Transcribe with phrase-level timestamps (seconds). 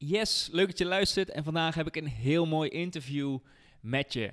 [0.00, 1.30] Yes, leuk dat je luistert.
[1.30, 3.38] En vandaag heb ik een heel mooi interview
[3.80, 4.32] met je.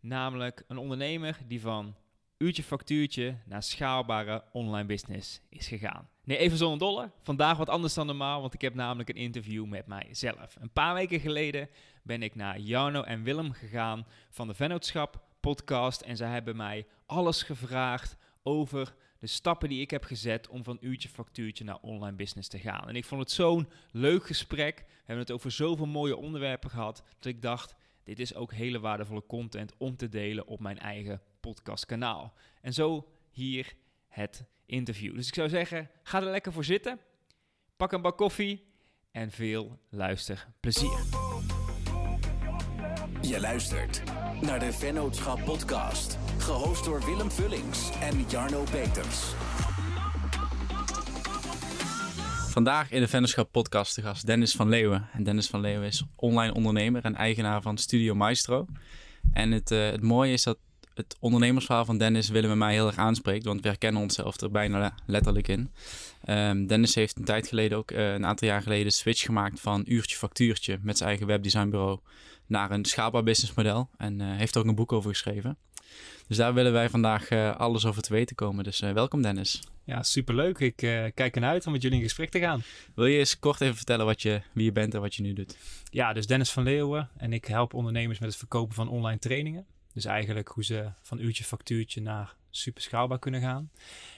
[0.00, 1.94] Namelijk een ondernemer die van
[2.38, 6.08] uurtje factuurtje naar schaalbare online business is gegaan.
[6.24, 7.10] Nee, even zonder dolle.
[7.22, 10.56] Vandaag wat anders dan normaal, want ik heb namelijk een interview met mijzelf.
[10.60, 11.68] Een paar weken geleden
[12.02, 16.00] ben ik naar Jarno en Willem gegaan van de Vennootschap podcast.
[16.00, 18.94] En zij hebben mij alles gevraagd over
[19.24, 22.88] de stappen die ik heb gezet om van uurtje factuurtje naar online business te gaan.
[22.88, 24.76] En ik vond het zo'n leuk gesprek.
[24.76, 28.80] We hebben het over zoveel mooie onderwerpen gehad, dat ik dacht, dit is ook hele
[28.80, 32.32] waardevolle content om te delen op mijn eigen podcastkanaal.
[32.60, 33.74] En zo hier
[34.08, 35.14] het interview.
[35.14, 36.98] Dus ik zou zeggen, ga er lekker voor zitten.
[37.76, 38.64] Pak een bak koffie
[39.10, 41.04] en veel luisterplezier.
[43.20, 44.02] Je luistert
[44.40, 49.34] naar de Vennootschap podcast, gehost door Willem Vullings en Jarno Peters.
[52.48, 55.08] Vandaag in de Vennootschap podcast de gast Dennis van Leeuwen.
[55.12, 58.66] En Dennis van Leeuwen is online ondernemer en eigenaar van Studio Maestro.
[59.32, 60.58] En het, uh, het mooie is dat
[60.94, 64.50] het ondernemersverhaal van Dennis Willem en mij heel erg aanspreekt, want we herkennen onszelf er
[64.50, 65.70] bijna letterlijk in.
[66.28, 69.84] Um, Dennis heeft een tijd geleden ook, uh, een aantal jaar geleden, switch gemaakt van
[69.86, 71.98] uurtje factuurtje met zijn eigen webdesignbureau
[72.46, 75.56] naar een schaalbaar businessmodel en uh, heeft er ook een boek over geschreven.
[76.28, 78.64] Dus daar willen wij vandaag uh, alles over te weten komen.
[78.64, 79.62] Dus welkom Dennis.
[79.84, 80.58] Ja, superleuk.
[80.58, 80.76] Ik
[81.14, 82.62] kijk ernaar uit om met jullie in gesprek te gaan.
[82.94, 85.32] Wil je eens kort even vertellen wat je, wie je bent en wat je nu
[85.32, 85.56] doet?
[85.90, 89.66] Ja, dus Dennis van Leeuwen en ik help ondernemers met het verkopen van online trainingen.
[89.92, 93.70] Dus eigenlijk hoe ze van uurtje factuurtje naar super schaalbaar kunnen gaan.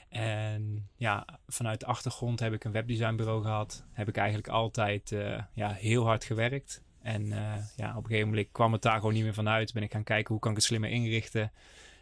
[0.08, 3.84] En ja, vanuit de achtergrond heb ik een webdesignbureau gehad.
[3.92, 6.82] Heb ik eigenlijk altijd uh, ja, heel hard gewerkt.
[7.02, 9.72] En uh, ja, op een gegeven moment kwam het daar gewoon niet meer vanuit.
[9.72, 11.52] Ben ik gaan kijken hoe kan ik het slimmer inrichten.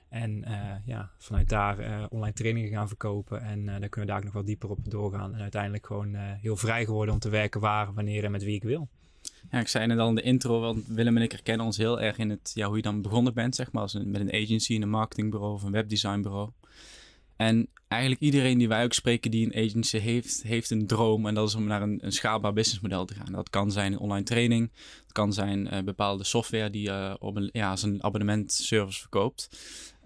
[0.08, 3.42] En uh, ja, vanuit daar online trainingen gaan verkopen.
[3.42, 5.34] En daar kunnen we daar ook nog wel dieper op doorgaan.
[5.34, 8.62] En uiteindelijk gewoon heel vrij geworden om te werken waar, wanneer en met wie ik
[8.62, 8.88] wil.
[9.50, 12.00] Ja, ik zei het al in de intro, want Willem en ik herkennen ons heel
[12.00, 14.74] erg in het, ja, hoe je dan begonnen bent, zeg maar, als met een agency,
[14.74, 16.50] een marketingbureau of een webdesignbureau.
[17.36, 21.26] En eigenlijk iedereen die wij ook spreken die een agency heeft, heeft een droom.
[21.26, 23.32] En dat is om naar een, een schaalbaar businessmodel te gaan.
[23.32, 24.70] Dat kan zijn online training.
[25.02, 29.48] Dat kan zijn bepaalde software die je op een, ja, als een abonnementservice verkoopt.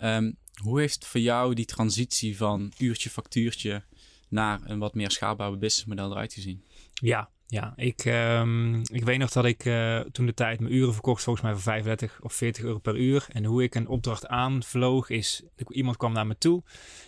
[0.02, 3.82] Um, hoe heeft voor jou die transitie van uurtje factuurtje
[4.28, 6.64] naar een wat meer schaalbaar businessmodel eruit gezien?
[6.92, 10.92] Ja, ja, ik, um, ik weet nog dat ik uh, toen de tijd mijn uren
[10.92, 13.26] verkocht, volgens mij voor 35 of 40 euro per uur.
[13.32, 16.62] En hoe ik een opdracht aanvloog is, iemand kwam naar me toe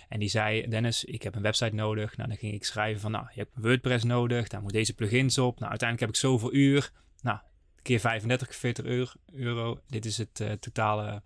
[0.09, 2.17] en die zei, Dennis, ik heb een website nodig.
[2.17, 5.39] Nou, dan ging ik schrijven van, nou, je hebt WordPress nodig, daar moet deze plugins
[5.39, 5.59] op.
[5.59, 6.93] Nou, uiteindelijk heb ik zoveel uur.
[7.23, 7.39] Nou,
[7.83, 11.23] keer 35, 40 euro, euro dit is het uh, totale,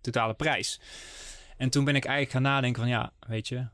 [0.00, 0.80] totale prijs.
[1.56, 3.66] En toen ben ik eigenlijk gaan nadenken van, ja, weet je,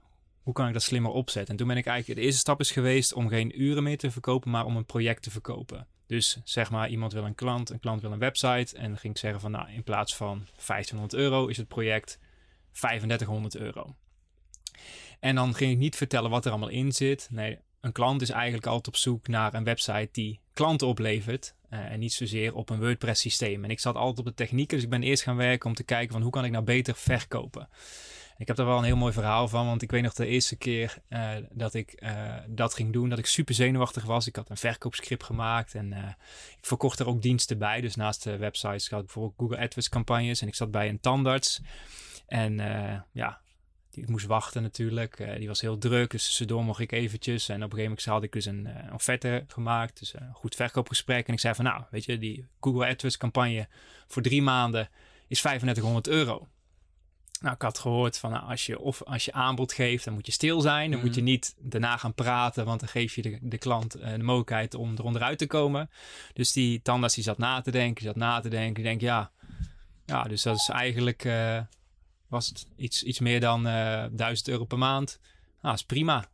[0.42, 1.50] hoe kan ik dat slimmer opzetten?
[1.50, 4.10] En toen ben ik eigenlijk, de eerste stap is geweest om geen uren meer te
[4.10, 5.86] verkopen, maar om een project te verkopen.
[6.06, 8.76] Dus zeg maar, iemand wil een klant, een klant wil een website.
[8.76, 12.18] En dan ging ik zeggen van, nou, in plaats van 1500 euro is het project
[12.72, 13.96] 3500 euro.
[15.20, 17.28] En dan ging ik niet vertellen wat er allemaal in zit.
[17.30, 21.54] Nee, een klant is eigenlijk altijd op zoek naar een website die klanten oplevert.
[21.74, 23.64] Uh, en niet zozeer op een WordPress systeem.
[23.64, 25.82] En ik zat altijd op de technieken, dus ik ben eerst gaan werken om te
[25.82, 27.68] kijken van hoe kan ik nou beter verkopen.
[28.36, 30.56] Ik heb daar wel een heel mooi verhaal van, want ik weet nog de eerste
[30.56, 34.26] keer uh, dat ik uh, dat ging doen, dat ik super zenuwachtig was.
[34.26, 35.92] Ik had een verkoopscript gemaakt en
[36.58, 37.80] ik verkocht er ook diensten bij.
[37.80, 41.00] Dus naast de websites had ik bijvoorbeeld Google AdWords campagnes en ik zat bij een
[41.00, 41.60] tandarts.
[42.26, 42.56] En
[43.12, 43.40] ja,
[43.96, 45.18] ik moest wachten natuurlijk.
[45.18, 47.48] Uh, die was heel druk, dus tussendoor mocht ik eventjes.
[47.48, 49.98] En op een gegeven moment had ik dus een uh, offerte gemaakt.
[49.98, 51.26] Dus een goed verkoopgesprek.
[51.26, 53.68] En ik zei van nou, weet je, die Google AdWords campagne
[54.06, 54.88] voor drie maanden
[55.28, 56.48] is 3500 euro.
[57.40, 60.26] Nou, ik had gehoord van nou, als, je, of als je aanbod geeft, dan moet
[60.26, 60.90] je stil zijn.
[60.90, 61.30] Dan moet je mhm.
[61.30, 64.94] niet daarna gaan praten, want dan geef je de, de klant uh, de mogelijkheid om
[64.98, 65.90] eronder uit te komen.
[66.32, 68.76] Dus die tandarts die zat na te denken, die zat na te denken.
[68.76, 69.30] Ik denk ja,
[70.06, 71.24] ja, dus dat is eigenlijk,
[72.34, 75.18] was het iets, iets meer dan uh, 1000 euro per maand.
[75.20, 76.30] Nou, dat is prima.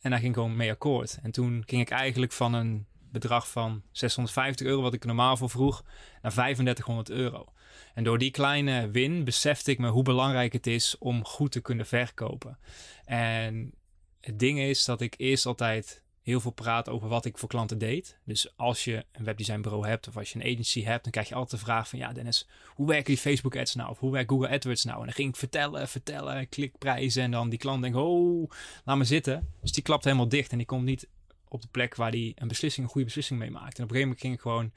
[0.00, 1.18] En daar ging ik gewoon mee akkoord.
[1.22, 5.50] En toen ging ik eigenlijk van een bedrag van 650 euro, wat ik normaal voor
[5.50, 5.84] vroeg,
[6.22, 7.52] naar 3500 euro.
[7.94, 11.60] En door die kleine win besefte ik me hoe belangrijk het is om goed te
[11.60, 12.58] kunnen verkopen.
[13.04, 13.74] En
[14.20, 17.78] het ding is dat ik eerst altijd heel veel praat over wat ik voor klanten
[17.78, 18.18] deed.
[18.24, 21.34] Dus als je een webdesignbureau hebt of als je een agency hebt, dan krijg je
[21.34, 23.90] altijd de vraag van ja Dennis, hoe werken die Facebook ads nou?
[23.90, 24.98] Of hoe werkt Google AdWords nou?
[24.98, 28.50] En dan ging ik vertellen, vertellen, klikprijzen en dan die klant denkt, oh,
[28.84, 29.48] laat me zitten.
[29.60, 31.08] Dus die klapt helemaal dicht en die komt niet
[31.48, 33.78] op de plek waar hij een beslissing, een goede beslissing mee maakt.
[33.78, 34.72] En op een gegeven moment ging ik gewoon,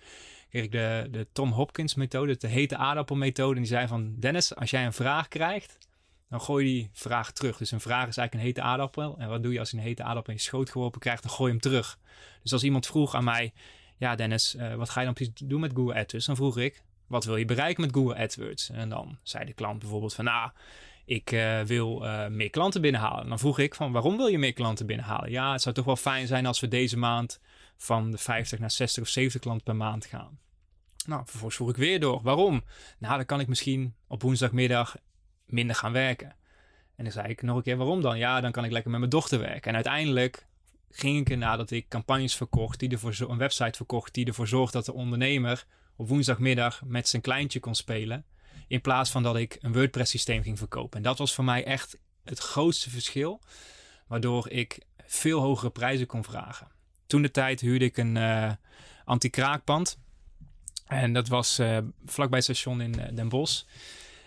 [0.50, 3.56] kreeg ik de, de Tom Hopkins methode, de hete aardappelmethode.
[3.56, 5.77] En die zei van, Dennis, als jij een vraag krijgt,
[6.31, 7.57] dan gooi je die vraag terug.
[7.57, 9.15] Dus een vraag is eigenlijk een hete aardappel.
[9.17, 11.23] En wat doe je als je een hete aardappel in je schoot geworpen krijgt?
[11.23, 11.99] Dan gooi je hem terug.
[12.41, 13.53] Dus als iemand vroeg aan mij,
[13.97, 16.25] ja Dennis, eh, wat ga je dan precies doen met Google AdWords?
[16.25, 18.69] Dan vroeg ik, wat wil je bereiken met Google AdWords?
[18.69, 20.51] En dan zei de klant bijvoorbeeld van, nou,
[21.05, 23.29] ik uh, wil uh, meer klanten binnenhalen.
[23.29, 25.31] Dan vroeg ik van, waarom wil je meer klanten binnenhalen?
[25.31, 27.39] Ja, het zou toch wel fijn zijn als we deze maand
[27.77, 30.39] van de 50 naar 60 of 70 klanten per maand gaan.
[31.05, 32.21] Nou, vervolgens vroeg ik weer door.
[32.21, 32.63] Waarom?
[32.97, 34.95] Nou, dan kan ik misschien op woensdagmiddag
[35.51, 36.36] minder gaan werken.
[36.95, 38.18] En dan zei ik nog een keer, waarom dan?
[38.18, 39.69] Ja, dan kan ik lekker met mijn dochter werken.
[39.69, 40.45] En uiteindelijk
[40.89, 44.77] ging ik erna dat ik campagnes verkocht, die ervoor een website verkocht, die ervoor zorgde
[44.77, 45.65] dat de ondernemer
[45.95, 48.25] op woensdagmiddag met zijn kleintje kon spelen.
[48.68, 50.98] In plaats van dat ik een WordPress systeem ging verkopen.
[50.98, 53.42] En dat was voor mij echt het grootste verschil.
[54.07, 56.68] Waardoor ik veel hogere prijzen kon vragen.
[57.07, 58.51] Toen de tijd huurde ik een uh,
[59.06, 59.98] anti-kraakpand.
[60.88, 63.63] En dat was uh, vlakbij het station in uh, Den Bosch.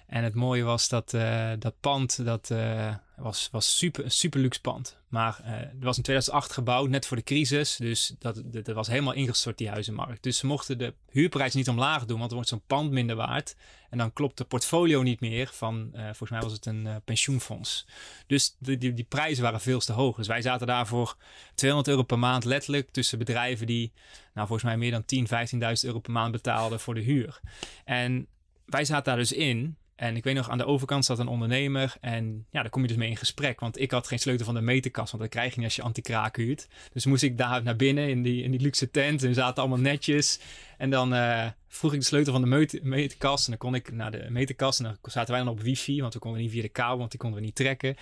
[0.07, 4.41] En het mooie was dat uh, dat pand, dat uh, was, was super, een super
[4.41, 4.99] luxe pand.
[5.09, 7.77] Maar uh, het was in 2008 gebouwd, net voor de crisis.
[7.77, 10.23] Dus dat, dat, was helemaal ingestort, die huizenmarkt.
[10.23, 13.57] Dus ze mochten de huurprijs niet omlaag doen, want dan wordt zo'n pand minder waard.
[13.91, 17.87] En dan klopt de portfolio niet meer van, volgens mij was het een pensioenfonds.
[18.27, 20.17] Dus die, die, die prijzen waren veel te hoog.
[20.17, 21.17] Dus wij zaten daar voor
[21.55, 23.93] 200 euro per maand letterlijk tussen bedrijven die,
[24.35, 27.41] nou volgens mij meer dan 10, 15.000 euro per maand betaalden voor de huur.
[27.85, 28.27] En
[28.67, 31.95] wij zaten daar dus in en ik weet nog, aan de overkant zat een ondernemer.
[32.01, 33.61] En ja, daar kom je dus mee in gesprek.
[33.61, 35.11] Want ik had geen sleutel van de meterkast.
[35.11, 36.69] Want dat krijg je niet als je anti-kraak huurt.
[36.93, 39.23] Dus moest ik daar naar binnen in die, in die luxe tent.
[39.23, 40.41] En zaten allemaal netjes.
[40.79, 43.45] En dan uh, vroeg ik de sleutel van de meterkast.
[43.45, 44.81] En dan kon ik naar de meterkast.
[44.81, 46.01] En dan zaten wij dan op wifi.
[46.01, 46.99] Want we konden niet via de kabel.
[46.99, 47.97] Want die konden we niet trekken.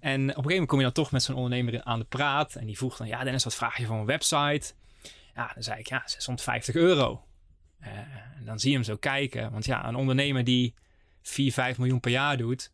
[0.00, 2.54] En op een gegeven moment kom je dan toch met zo'n ondernemer aan de praat.
[2.54, 4.72] En die vroeg dan, ja Dennis, wat vraag je voor een website?
[5.34, 7.24] Ja, dan zei ik, ja, 650 euro.
[7.80, 7.88] Uh,
[8.38, 9.52] en dan zie je hem zo kijken.
[9.52, 10.74] Want ja, een ondernemer die
[11.24, 12.72] 4, 5 miljoen per jaar doet,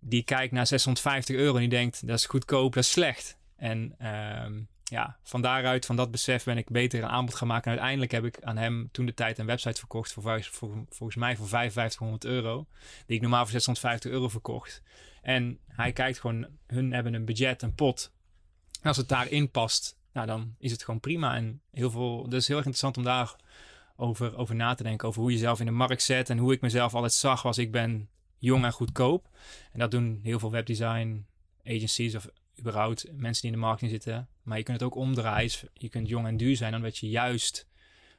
[0.00, 3.36] die kijkt naar 650 euro en die denkt dat is goedkoop, dat is slecht.
[3.56, 3.94] En
[4.44, 7.64] um, ja, van daaruit, van dat besef ben ik beter een aanbod gaan maken.
[7.64, 11.18] En uiteindelijk heb ik aan hem toen de tijd een website verkocht voor, voor volgens
[11.18, 12.66] mij voor 5500 euro.
[13.06, 14.82] Die ik normaal voor 650 euro verkocht.
[15.22, 18.12] En hij kijkt gewoon, hun hebben een budget, een pot.
[18.80, 21.36] En als het daarin past, nou dan is het gewoon prima.
[21.36, 23.36] En heel veel, dus heel erg interessant om daar
[24.02, 25.08] over, over na te denken.
[25.08, 26.30] Over hoe je jezelf in de markt zet.
[26.30, 28.08] En hoe ik mezelf altijd zag was ik ben
[28.38, 29.28] jong en goedkoop.
[29.72, 31.26] En dat doen heel veel webdesign
[31.64, 32.28] agencies of
[32.58, 34.28] überhaupt mensen die in de marketing zitten.
[34.42, 35.50] Maar je kunt het ook omdraaien.
[35.74, 37.66] Je kunt jong en duur zijn omdat je juist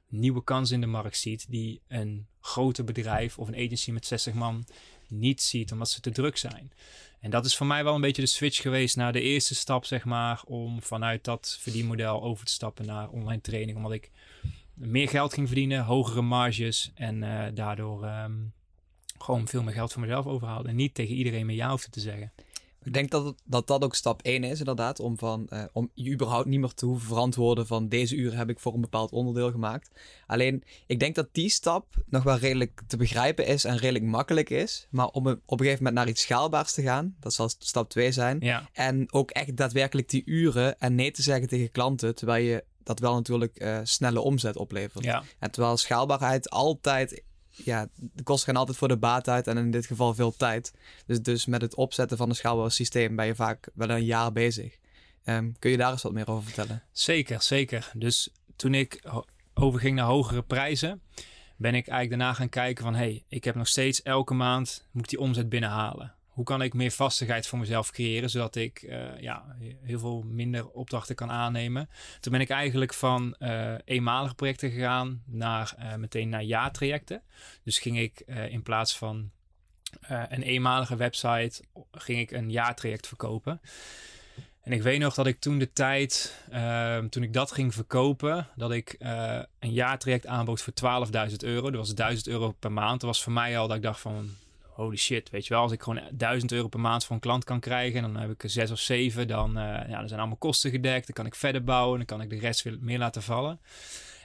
[0.08, 4.34] nieuwe kansen in de markt ziet die een groter bedrijf of een agency met 60
[4.34, 4.66] man
[5.08, 6.72] niet ziet omdat ze te druk zijn.
[7.20, 9.86] En dat is voor mij wel een beetje de switch geweest naar de eerste stap,
[9.86, 13.78] zeg maar, om vanuit dat verdienmodel over te stappen naar online training.
[13.78, 14.12] Omdat ik
[14.86, 18.54] meer geld ging verdienen, hogere marges en uh, daardoor um,
[19.18, 20.70] gewoon veel meer geld voor mezelf overhaalde.
[20.70, 22.32] En niet tegen iedereen meer ja hoefde te zeggen.
[22.84, 25.00] Ik denk dat, dat dat ook stap 1 is, inderdaad.
[25.00, 28.50] Om, van, uh, om je überhaupt niet meer te hoeven verantwoorden van deze uren heb
[28.50, 29.92] ik voor een bepaald onderdeel gemaakt.
[30.28, 34.50] Alleen, ik denk dat die stap nog wel redelijk te begrijpen is en redelijk makkelijk
[34.50, 34.88] is.
[34.90, 38.12] Maar om op een gegeven moment naar iets schaalbaars te gaan, dat zal stap 2
[38.12, 38.38] zijn.
[38.40, 38.70] Ja.
[38.74, 43.00] En ook echt daadwerkelijk die uren en nee te zeggen tegen klanten, terwijl je dat
[43.00, 45.04] wel natuurlijk uh, snelle omzet oplevert.
[45.04, 45.24] Ja.
[45.40, 49.72] En terwijl schaalbaarheid altijd, ja, de kosten gaan altijd voor de baat uit en in
[49.72, 50.74] dit geval veel tijd.
[51.06, 54.32] Dus, dus met het opzetten van een schaalbaar systeem ben je vaak wel een jaar
[54.32, 54.78] bezig.
[55.26, 56.84] Um, kun je daar eens wat meer over vertellen?
[56.92, 57.92] Zeker, zeker.
[57.94, 59.04] Dus toen ik
[59.54, 61.02] overging naar hogere prijzen,
[61.58, 65.04] ben ik eigenlijk daarna gaan kijken van, hey, ik heb nog steeds elke maand, moet
[65.04, 69.20] ik die omzet binnenhalen hoe kan ik meer vastigheid voor mezelf creëren, zodat ik uh,
[69.20, 71.90] ja, heel veel minder opdrachten kan aannemen.
[72.20, 77.22] Toen ben ik eigenlijk van uh, eenmalige projecten gegaan naar uh, meteen naar jaartrajecten.
[77.64, 79.32] Dus ging ik in plaats van
[80.08, 83.62] een eenmalige website, ging ik een jaartraject verkopen.
[84.62, 88.48] En ik weet nog dat ik toen de tijd, ehm, toen ik dat ging verkopen,
[88.56, 88.96] dat ik
[89.60, 91.70] een jaartraject aanbood voor 12.000 euro.
[91.70, 93.02] Dat was 1000 euro per maand.
[93.02, 94.30] Dat was voor mij al dat ik dacht van,
[94.74, 97.44] holy shit, weet je wel, als ik gewoon 1000 euro per maand voor een klant
[97.44, 100.72] kan krijgen, dan heb ik er zes of zeven, dan, uh, ja, zijn allemaal kosten
[100.72, 103.60] gedekt, dan kan ik verder bouwen, dan kan ik de rest weer meer laten vallen.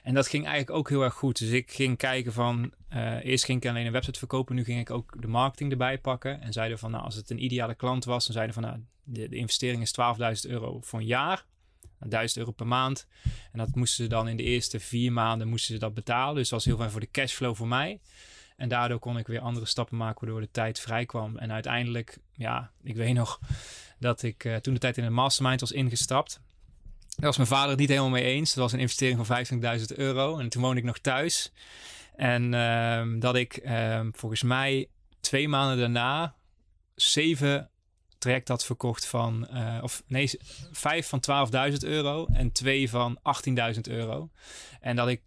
[0.03, 1.39] En dat ging eigenlijk ook heel erg goed.
[1.39, 4.79] Dus ik ging kijken van, uh, eerst ging ik alleen een website verkopen, nu ging
[4.79, 6.41] ik ook de marketing erbij pakken.
[6.41, 9.35] En zeiden van, nou, als het een ideale klant was, dan zeiden van, nou, de,
[9.35, 9.93] investering is
[10.45, 11.45] 12.000 euro voor een jaar.
[11.99, 13.07] 1000 euro per maand.
[13.51, 16.35] En dat moesten ze dan in de eerste vier maanden moesten ze dat betalen.
[16.35, 17.99] Dus dat was heel fijn voor de cashflow voor mij.
[18.59, 21.37] En daardoor kon ik weer andere stappen maken, waardoor de tijd vrij kwam.
[21.37, 23.39] En uiteindelijk, ja, ik weet nog
[23.99, 26.41] dat ik uh, toen de tijd in een mastermind was ingestapt.
[27.15, 28.53] Daar was mijn vader het niet helemaal mee eens.
[28.53, 29.45] Dat was een investering van
[29.79, 30.37] 25.000 euro.
[30.37, 31.51] En toen woonde ik nog thuis.
[32.15, 34.89] En uh, dat ik uh, volgens mij
[35.19, 36.35] twee maanden daarna
[36.95, 37.69] zeven
[38.17, 40.29] traject had verkocht van, uh, of nee,
[40.71, 43.19] vijf van 12.000 euro en twee van
[43.75, 44.29] 18.000 euro.
[44.79, 45.21] En dat ik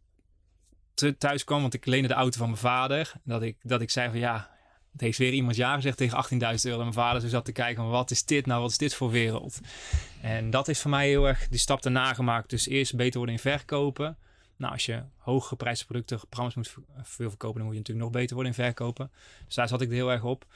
[1.19, 3.13] thuis kwam, want ik leende de auto van mijn vader.
[3.25, 4.51] Dat ik, dat ik zei van ja,
[4.93, 6.77] het heeft weer iemand ja gezegd tegen 18.000 euro.
[6.77, 9.11] En mijn vader zo zat te kijken wat is dit nou, wat is dit voor
[9.11, 9.61] wereld?
[10.21, 12.51] En dat is voor mij heel erg die stap daarna gemaakt.
[12.51, 14.17] Dus eerst beter worden in verkopen.
[14.57, 18.35] Nou, als je hooggeprijsde producten, programma's moet veel verkopen, dan moet je natuurlijk nog beter
[18.35, 19.11] worden in verkopen.
[19.47, 20.47] Dus daar zat ik er heel erg op.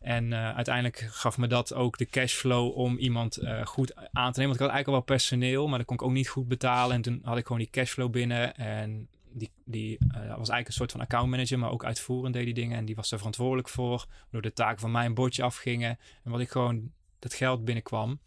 [0.00, 4.40] En eh, uiteindelijk gaf me dat ook de cashflow om iemand eh, goed aan te
[4.40, 4.42] nemen.
[4.42, 6.96] Want ik had eigenlijk al wel personeel, maar dat kon ik ook niet goed betalen.
[6.96, 8.56] En toen had ik gewoon die cashflow binnen.
[8.56, 12.54] En die, die eh, was eigenlijk een soort van accountmanager, maar ook uitvoerend deed die
[12.54, 12.78] dingen.
[12.78, 14.06] En die was er verantwoordelijk voor.
[14.30, 15.98] Door de taken van mij een bordje afgingen.
[16.24, 18.20] En wat ik gewoon, dat geld binnenkwam,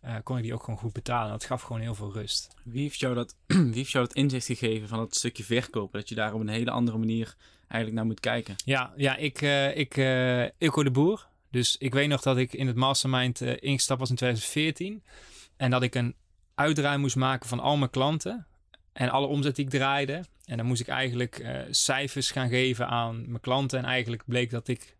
[0.00, 1.30] eh, kon ik die ook gewoon goed betalen.
[1.30, 2.54] Dat gaf gewoon heel veel rust.
[2.64, 6.00] Wie heeft, jou dat, wie heeft jou dat inzicht gegeven van dat stukje verkopen?
[6.00, 8.54] Dat je daar op een hele andere manier eigenlijk naar moet kijken.
[8.64, 9.96] Ja, ja ik, eh ik,
[10.58, 11.30] Ilko de Boer.
[11.50, 15.02] Dus ik weet nog dat ik in het mastermind ingestapt was in 2014.
[15.56, 16.14] En dat ik een
[16.54, 18.46] uitdraai moest maken van al mijn klanten.
[18.92, 20.24] En alle omzet die ik draaide.
[20.44, 23.78] En dan moest ik eigenlijk eh, cijfers gaan geven aan mijn klanten.
[23.78, 24.96] En eigenlijk bleek dat ik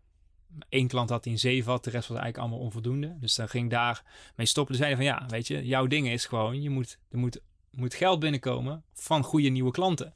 [0.69, 1.83] één klant had die een 7 had.
[1.83, 3.15] De rest was eigenlijk allemaal onvoldoende.
[3.19, 4.03] Dus dan ging ik daar
[4.35, 4.75] mee stoppen.
[4.75, 7.93] Dus zeiden van ja, weet je, jouw ding is gewoon, je moet, er moet, moet
[7.93, 10.13] geld binnenkomen van goede nieuwe klanten.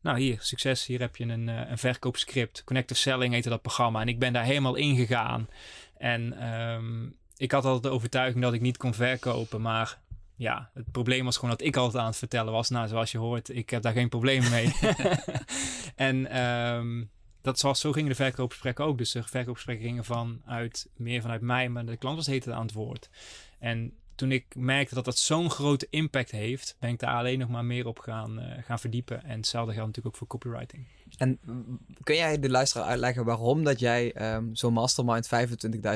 [0.00, 0.86] Nou, hier, succes.
[0.86, 2.64] Hier heb je een, eh, een verkoopscript.
[2.64, 4.00] Connective Selling heette dat programma.
[4.00, 5.48] En ik ben daar helemaal ingegaan.
[5.96, 7.06] En ehm,
[7.36, 9.60] ik had altijd de overtuiging dat ik niet kon verkopen.
[9.60, 9.98] Maar
[10.36, 12.68] ja, het probleem was gewoon dat ik altijd aan het vertellen was.
[12.68, 14.72] Nou, zoals je hoort, ik heb daar geen probleem mee.
[15.96, 17.04] en ehm,
[17.40, 18.98] dat zoals, zo gingen de verkoopgesprekken ook.
[18.98, 21.68] Dus de verkoopgesprekken gingen vanuit, meer vanuit mij.
[21.68, 23.10] Maar de klant was heette aan het woord.
[23.58, 27.48] En toen ik merkte dat dat zo'n grote impact heeft, ben ik daar alleen nog
[27.48, 29.24] maar meer op gaan, eh, gaan verdiepen.
[29.24, 30.86] En hetzelfde geldt natuurlijk ook voor copywriting.
[31.16, 31.38] En
[32.02, 35.28] kun jij de luisteraar uitleggen waarom dat jij ehm, zo'n mastermind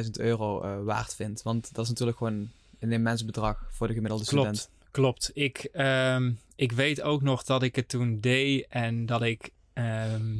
[0.05, 1.43] 25.000 euro eh, waard vindt?
[1.43, 4.57] Want dat is natuurlijk gewoon een immens bedrag voor de gemiddelde Klopt.
[4.57, 4.77] student.
[4.91, 5.31] Klopt.
[5.35, 9.51] Ik, ehm, ik weet ook nog dat ik het toen deed en dat ik...
[9.73, 10.37] ehm,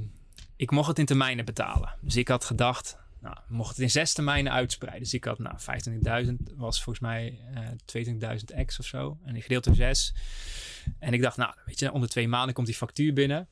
[0.57, 1.95] ik mocht het in termijnen betalen.
[2.01, 5.03] Dus ik had gedacht, nou, mocht het in zes termijnen uitspreiden.
[5.03, 5.57] Dus ik had, nou,
[6.27, 9.19] 25.000 was volgens mij eh 22.000 x of zo.
[9.25, 10.15] En ik gedeeld door zes.
[10.99, 13.49] En ik dacht, nou, weet je, onder twee maanden komt die factuur binnen.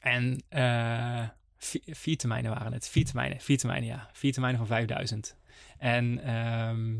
[0.00, 2.88] En eh, vier, vier termijnen waren het.
[2.88, 4.10] Vier termijnen, vier termijnen, ja.
[4.12, 5.36] Vier termijnen van 5000.
[5.78, 6.94] En, ehm,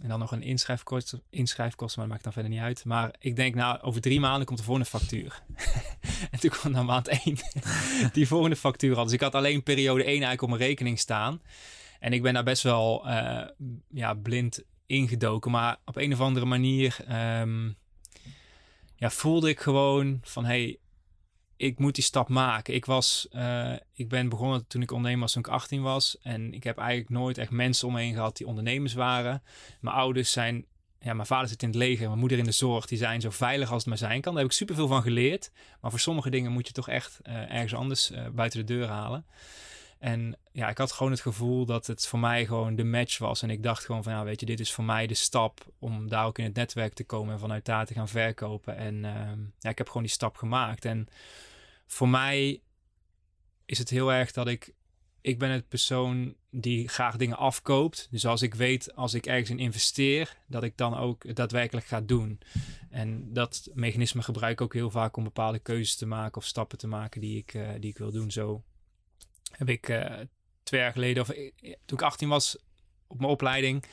[0.00, 2.84] en dan nog een inschrijfkosten, inschrijfkosten, maar dat maakt dan verder niet uit.
[2.84, 5.42] Maar ik denk, nou, over drie maanden komt de volgende factuur.
[6.30, 7.38] en toen kwam dan maand één
[8.12, 9.04] die volgende factuur al.
[9.04, 11.42] Dus ik had alleen periode één eigenlijk op mijn rekening staan.
[12.00, 13.48] En ik ben daar best wel eh,
[13.88, 15.50] ja, blind ingedoken.
[15.50, 17.70] Maar op een of andere manier ehm,
[18.96, 20.44] ja, voelde ik gewoon van...
[20.44, 20.78] Hey,
[21.62, 22.74] ik moet die stap maken.
[22.74, 26.18] Ik, was, eh, ik ben begonnen toen ik ondernemer was toen ik 18 was.
[26.22, 29.42] En ik heb eigenlijk nooit echt mensen om me gehad die ondernemers waren.
[29.80, 30.64] Mijn ouders zijn...
[31.00, 32.86] Ja, mijn vader zit in het leger, mijn moeder in de zorg.
[32.86, 34.32] Die zijn zo veilig als het maar zijn kan.
[34.32, 35.50] Daar heb ik superveel van geleerd.
[35.80, 38.88] Maar voor sommige dingen moet je toch echt eh, ergens anders eh, buiten de deur
[38.88, 39.26] halen.
[39.98, 43.42] En ja, ik had gewoon het gevoel dat het voor mij gewoon de match was.
[43.42, 46.08] En ik dacht gewoon van, ja, weet je, dit is voor mij de stap om
[46.08, 48.76] daar ook in het netwerk te komen en vanuit daar te gaan verkopen.
[48.76, 50.84] En ehm, ja, ik heb gewoon die stap gemaakt.
[50.84, 51.08] En
[51.92, 52.60] voor mij
[53.66, 54.74] is het heel erg dat ik,
[55.20, 58.08] ik ben het persoon die graag dingen afkoopt.
[58.10, 62.00] Dus als ik weet, als ik ergens in investeer, dat ik dan ook daadwerkelijk ga
[62.00, 62.40] doen.
[62.90, 66.78] En dat mechanisme gebruik ik ook heel vaak om bepaalde keuzes te maken of stappen
[66.78, 68.30] te maken die ik, eh, die ik wil doen.
[68.30, 68.62] Zo
[69.50, 70.20] heb ik eh,
[70.62, 71.52] twee jaar geleden, of eh,
[71.84, 72.56] toen ik 18 was
[73.06, 73.84] op mijn opleiding,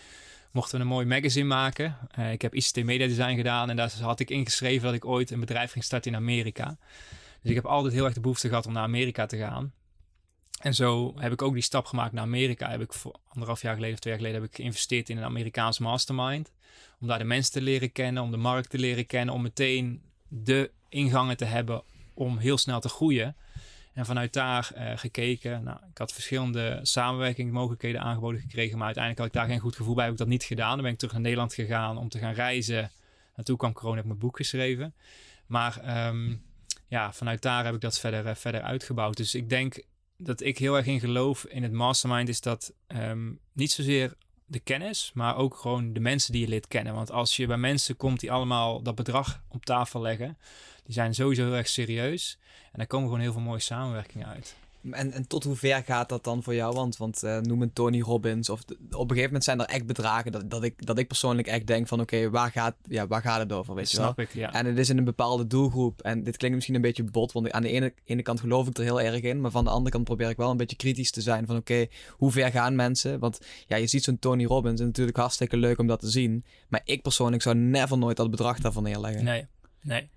[0.51, 1.97] mochten we een mooi magazine maken.
[2.31, 5.39] Ik heb ICT Media Design gedaan en daar had ik ingeschreven dat ik ooit een
[5.39, 6.77] bedrijf ging starten in Amerika.
[7.41, 9.73] Dus ik heb altijd heel erg de behoefte gehad om naar Amerika te gaan.
[10.59, 12.69] En zo heb ik ook die stap gemaakt naar Amerika.
[12.69, 15.23] Heb ik voor anderhalf jaar geleden of twee jaar geleden heb ik geïnvesteerd in een
[15.23, 16.51] Amerikaans mastermind.
[16.99, 20.01] Om daar de mensen te leren kennen, om de markt te leren kennen, om meteen
[20.27, 23.35] de ingangen te hebben om heel snel te groeien.
[23.93, 25.63] En vanuit daar eh, gekeken.
[25.63, 28.77] Nou, ik had verschillende samenwerkingsmogelijkheden aangeboden gekregen.
[28.77, 30.03] Maar uiteindelijk had ik daar geen goed gevoel bij.
[30.03, 30.73] Heb ik dat niet gedaan.
[30.73, 32.91] Dan ben ik terug naar Nederland gegaan om te gaan reizen.
[33.35, 34.93] En toen kwam corona, heb ik mijn boek geschreven.
[35.45, 36.35] Maar ehm,
[36.89, 39.17] ja, vanuit daar heb ik dat verder, eh, verder uitgebouwd.
[39.17, 39.83] Dus ik denk
[40.17, 42.29] dat ik heel erg in geloof in het mastermind.
[42.29, 44.13] Is dat ehm, niet zozeer
[44.45, 46.93] de kennis, maar ook gewoon de mensen die je leert kennen.
[46.93, 50.37] Want als je bij mensen komt die allemaal dat bedrag op tafel leggen,
[50.83, 52.37] die zijn sowieso heel erg serieus.
[52.63, 54.55] En daar komen gewoon heel veel mooie samenwerkingen uit.
[54.91, 56.75] En, en tot hoe ver gaat dat dan voor jou?
[56.75, 58.49] Want, want eh, noem een Tony Robbins.
[58.49, 61.07] Of de- op een gegeven moment zijn er echt bedragen dat, dat, ik, dat ik
[61.07, 63.75] persoonlijk echt denk van oké, waar, gaat, ja, waar gaat het over?
[63.75, 64.05] Weet je wel?
[64.05, 64.53] Snap ik, ja.
[64.53, 66.01] En het is in een bepaalde doelgroep.
[66.01, 68.77] En dit klinkt misschien een beetje bot, want aan de ene, ene kant geloof ik
[68.77, 69.41] er heel erg in.
[69.41, 71.45] Maar van de andere kant probeer ik wel een beetje kritisch te zijn.
[71.45, 73.19] Van oké, hoe ver gaan mensen?
[73.19, 74.79] Want ja, je ziet zo'n Tony Robbins.
[74.79, 76.43] En natuurlijk hartstikke leuk om dat te zien.
[76.67, 79.23] Maar ik persoonlijk zou never nooit dat bedrag daarvan neerleggen.
[79.23, 79.45] Nee,
[79.81, 80.09] nee.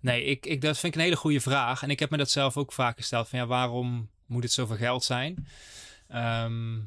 [0.00, 1.82] Nee, ik, ik, dat vind ik een hele goede vraag.
[1.82, 3.28] En ik heb me dat zelf ook vaak gesteld.
[3.28, 5.46] Van ja, waarom moet het zoveel geld zijn?
[6.08, 6.78] Ehm,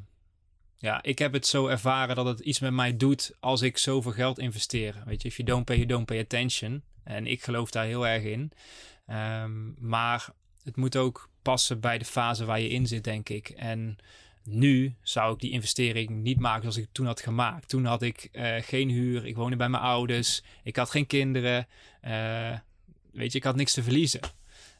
[0.76, 4.12] ja, ik heb het zo ervaren dat het iets met mij doet als ik zoveel
[4.12, 5.02] geld investeer.
[5.04, 6.82] Weet je, if you don't pay, you don't pay attention.
[7.04, 8.52] En ik geloof daar heel erg in.
[9.06, 10.28] Ehm, maar
[10.62, 13.48] het moet ook passen bij de fase waar je in zit, denk ik.
[13.48, 13.96] En
[14.44, 17.68] nu zou ik die investering niet maken zoals ik toen had gemaakt.
[17.68, 21.66] Toen had ik uh, geen huur, ik woonde bij mijn ouders, ik had geen kinderen.
[22.04, 22.52] Uh,
[23.12, 24.20] weet je, ik had niks te verliezen.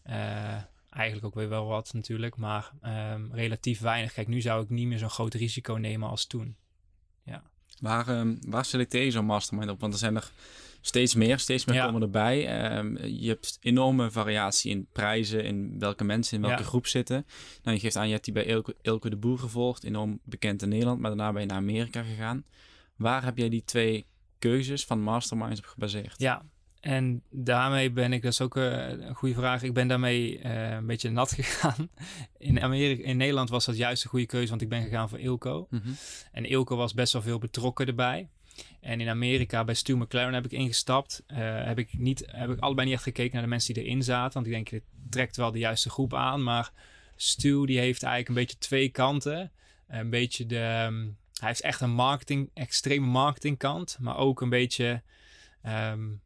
[0.09, 2.73] Uh, eigenlijk ook weer wel wat natuurlijk, maar
[3.13, 4.13] um, relatief weinig.
[4.13, 6.57] Kijk, nu zou ik niet meer zo'n groot risico nemen als toen.
[7.25, 7.43] Ja.
[7.81, 9.81] Waar, um, waar selecteer je zo'n mastermind op?
[9.81, 10.31] Want er zijn er
[10.81, 11.85] steeds meer, steeds meer ja.
[11.85, 12.69] komen erbij.
[12.77, 16.69] Um, je hebt enorme variatie in prijzen, in welke mensen in welke ja.
[16.69, 17.27] groep zitten.
[17.63, 20.63] Nou, je geeft aan, je hebt die bij Ilke, Ilke de Boer gevolgd, enorm bekend
[20.63, 22.45] in Nederland, maar daarna ben je naar Amerika gegaan.
[22.97, 24.07] Waar heb jij die twee
[24.39, 26.15] keuzes van masterminds op gebaseerd?
[26.19, 26.43] Ja,
[26.81, 30.71] en daarmee ben ik, dat is ook uh, een goede vraag, ik ben daarmee uh,
[30.71, 31.91] een beetje nat gegaan.
[32.39, 35.19] In, Amerika, in Nederland was dat juist een goede keuze, want ik ben gegaan voor
[35.19, 35.67] Ilko.
[35.71, 35.97] Mm -hmm.
[36.33, 38.29] En Ilko was best wel veel betrokken erbij.
[38.81, 41.23] En in Amerika bij Stu McLaren heb ik ingestapt.
[41.27, 44.03] Uh, heb, ik niet, heb ik allebei niet echt gekeken naar de mensen die erin
[44.03, 44.33] zaten.
[44.33, 46.43] Want ik denk, dit trekt wel de juiste groep aan.
[46.43, 46.73] Maar
[47.17, 49.53] Stu die heeft eigenlijk een beetje twee kanten.
[49.89, 50.87] Een beetje de...
[50.89, 53.97] Um, hij heeft echt een marketing, extreme marketingkant.
[54.01, 55.03] Maar ook een beetje...
[55.67, 56.21] Um,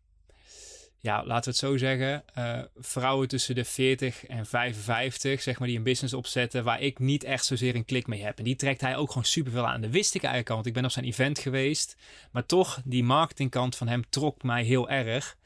[1.05, 5.69] ja, laten we het zo zeggen, uh, vrouwen tussen de 40 en 55, zeg maar,
[5.69, 8.39] die een business opzetten waar ik niet echt zozeer een klik mee heb.
[8.39, 9.81] En die trekt hij ook gewoon super veel aan.
[9.81, 11.97] Dat wist ik eigenlijk al, want ik ben op zijn event geweest.
[12.31, 15.37] Maar toch, die marketingkant van hem trok mij heel erg.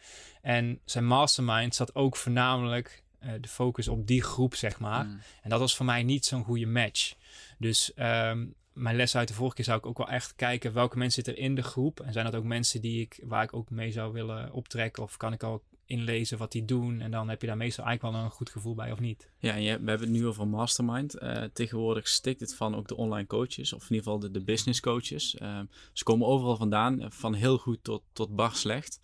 [0.42, 5.04] En zijn mastermind zat ook voornamelijk uh, de focus op die groep, zeg maar.
[5.04, 5.20] Mm.
[5.42, 7.14] En dat was voor mij niet zo'n goede match.
[7.58, 10.98] Dus um, mijn les uit de vorige keer zou ik ook wel echt kijken welke
[10.98, 12.00] mensen zitten er in de groep.
[12.00, 15.02] En zijn dat ook mensen die ik, waar ik ook mee zou willen optrekken?
[15.02, 17.00] Of kan ik al inlezen wat die doen?
[17.00, 19.28] En dan heb je daar meestal eigenlijk wel een goed gevoel bij of niet.
[19.38, 21.22] Ja, en je, we hebben het nu over mastermind.
[21.22, 24.44] Uh, tegenwoordig stikt het van ook de online coaches, of in ieder geval de, de
[24.44, 25.36] business coaches.
[25.42, 25.60] Uh,
[25.92, 29.00] ze komen overal vandaan, van heel goed tot, tot bar slecht.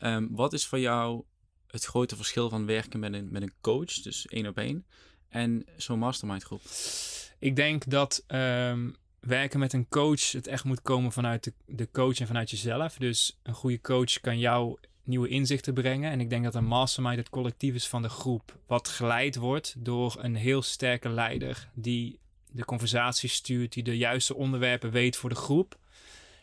[0.00, 1.24] Um, wat is voor jou
[1.66, 4.86] het grote verschil van werken met een, met een coach, dus één op één,
[5.28, 6.62] en zo'n mastermind groep?
[7.38, 11.88] Ik denk dat um, werken met een coach het echt moet komen vanuit de, de
[11.92, 12.96] coach en vanuit jezelf.
[12.96, 16.10] Dus een goede coach kan jou nieuwe inzichten brengen.
[16.10, 18.58] En ik denk dat een mastermind het collectief is van de groep.
[18.66, 22.18] Wat geleid wordt door een heel sterke leider die
[22.50, 25.78] de conversatie stuurt, die de juiste onderwerpen weet voor de groep.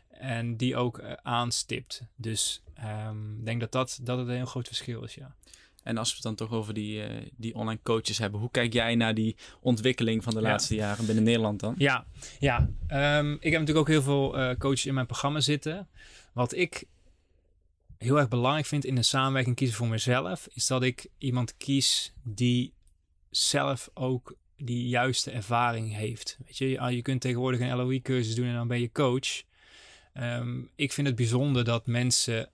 [0.10, 2.02] En die ook uh, aanstipt.
[2.16, 2.64] Dus
[3.08, 5.36] um, ik denk dat, dat dat het een heel groot verschil is, ja.
[5.84, 8.74] En als we het dan toch over die, uh, die online coaches hebben, hoe kijk
[8.74, 10.82] jij naar die ontwikkeling van de laatste ja.
[10.82, 11.76] jaren binnen Nederland dan?
[11.78, 12.06] Ja,
[12.40, 12.70] ja.
[13.18, 15.88] Um, ik heb natuurlijk ook heel veel uh, coaches in mijn programma zitten.
[16.34, 16.84] Wat ik
[17.98, 22.14] heel erg belangrijk vind in een samenwerking kiezen voor mezelf, is dat ik iemand kies
[22.24, 22.74] die
[23.30, 26.38] zelf ook die juiste ervaring heeft.
[26.46, 29.44] Weet je, je kunt tegenwoordig een LOE-cursus doen en dan ben je coach.
[30.14, 32.50] Um, ik vind het bijzonder dat mensen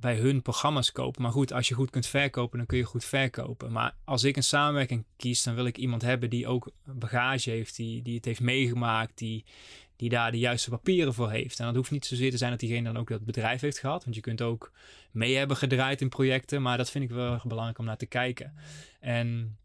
[0.00, 1.22] bij hun programma's kopen.
[1.22, 3.72] Maar goed, als je goed kunt verkopen, dan kun je goed verkopen.
[3.72, 7.76] Maar als ik een samenwerking kies, dan wil ik iemand hebben die ook bagage heeft,
[7.76, 9.44] die, die het heeft meegemaakt, die,
[9.96, 11.58] die daar de juiste papieren voor heeft.
[11.58, 14.04] En dat hoeft niet zozeer te zijn dat diegene dan ook dat bedrijf heeft gehad.
[14.04, 14.72] Want je kunt ook
[15.10, 16.62] mee hebben gedraaid in projecten.
[16.62, 18.54] Maar dat vind ik wel erg belangrijk om naar te kijken.
[19.00, 19.58] En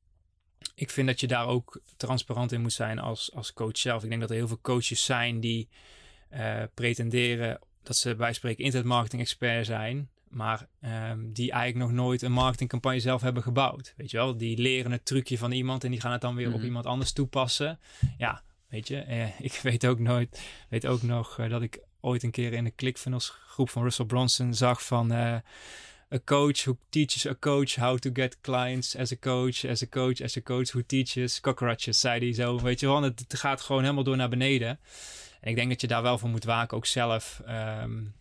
[0.75, 4.03] ik vind dat je daar ook transparant in moet zijn als, als coach zelf.
[4.03, 5.69] Ik denk dat er heel veel coaches zijn die
[6.33, 10.09] uh, pretenderen dat ze bij spreken internetmarketing expert zijn.
[10.35, 10.67] Maar
[11.11, 13.93] um, die eigenlijk nog nooit een marketingcampagne zelf hebben gebouwd.
[13.97, 16.47] Weet je wel, die leren het trucje van iemand en die gaan het dan weer
[16.47, 17.79] mm op iemand anders toepassen.
[18.17, 22.23] Ja, weet je, eh, ik weet ook nooit, weet ook nog uh, dat ik ooit
[22.23, 25.35] een keer in de ClickFunnels groep van Russell Bronson zag van uh,
[26.13, 29.87] a coach who teaches a coach how to get clients as a coach, as a
[29.89, 32.59] coach, as a coach who teaches cockroaches, zei hij zo.
[32.59, 34.79] Weet je wel, het, het gaat gewoon helemaal door naar beneden.
[35.41, 37.41] En ik denk dat je daar wel voor moet waken, ook zelf.
[37.47, 38.13] Um,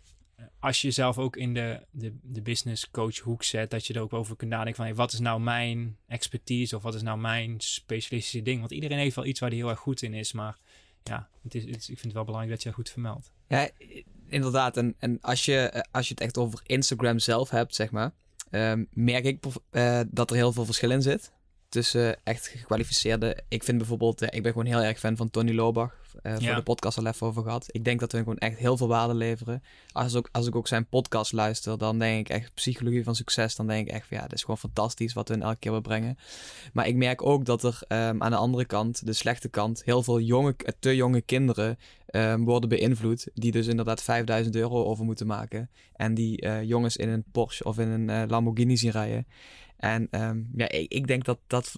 [0.59, 4.01] als je jezelf ook in de, de, de business coach hoek zet, dat je er
[4.01, 7.18] ook over kunt nadenken van hey, wat is nou mijn expertise of wat is nou
[7.18, 8.61] mijn specialistische ding.
[8.61, 10.59] Want iedereen heeft wel iets waar hij heel erg goed in is, maar
[11.03, 13.33] ja, het is, ik vind het wel belangrijk dat je dat goed vermeldt.
[13.49, 13.68] Ja,
[14.29, 14.77] inderdaad.
[14.77, 18.12] En, en als, je, als je het echt over Instagram zelf hebt, zeg maar,
[18.51, 21.33] um, merk ik uh, dat er heel veel verschil in zit
[21.68, 23.38] tussen echt gekwalificeerde.
[23.49, 26.03] Ik vind bijvoorbeeld, ik ben gewoon heel erg fan van Tony Lobach.
[26.22, 26.55] Uh, voor ja.
[26.55, 27.66] de podcast al even over gehad.
[27.70, 29.62] Ik denk dat we gewoon echt heel veel waarde leveren.
[29.92, 33.57] Als, ook, als ik ook zijn podcast luister, dan denk ik echt psychologie van succes.
[33.57, 35.81] Dan denk ik echt van ja, dat is gewoon fantastisch wat we elke keer weer
[35.81, 36.18] brengen.
[36.72, 40.03] Maar ik merk ook dat er um, aan de andere kant, de slechte kant, heel
[40.03, 43.29] veel jonge, te jonge kinderen ehm, worden beïnvloed.
[43.35, 45.70] Die dus inderdaad 5000 euro over moeten maken.
[45.96, 49.27] En die eh, jongens in een Porsche of in een eh, Lamborghini zien rijden.
[49.85, 51.75] En ehm, ja, ik, ik denk dat dat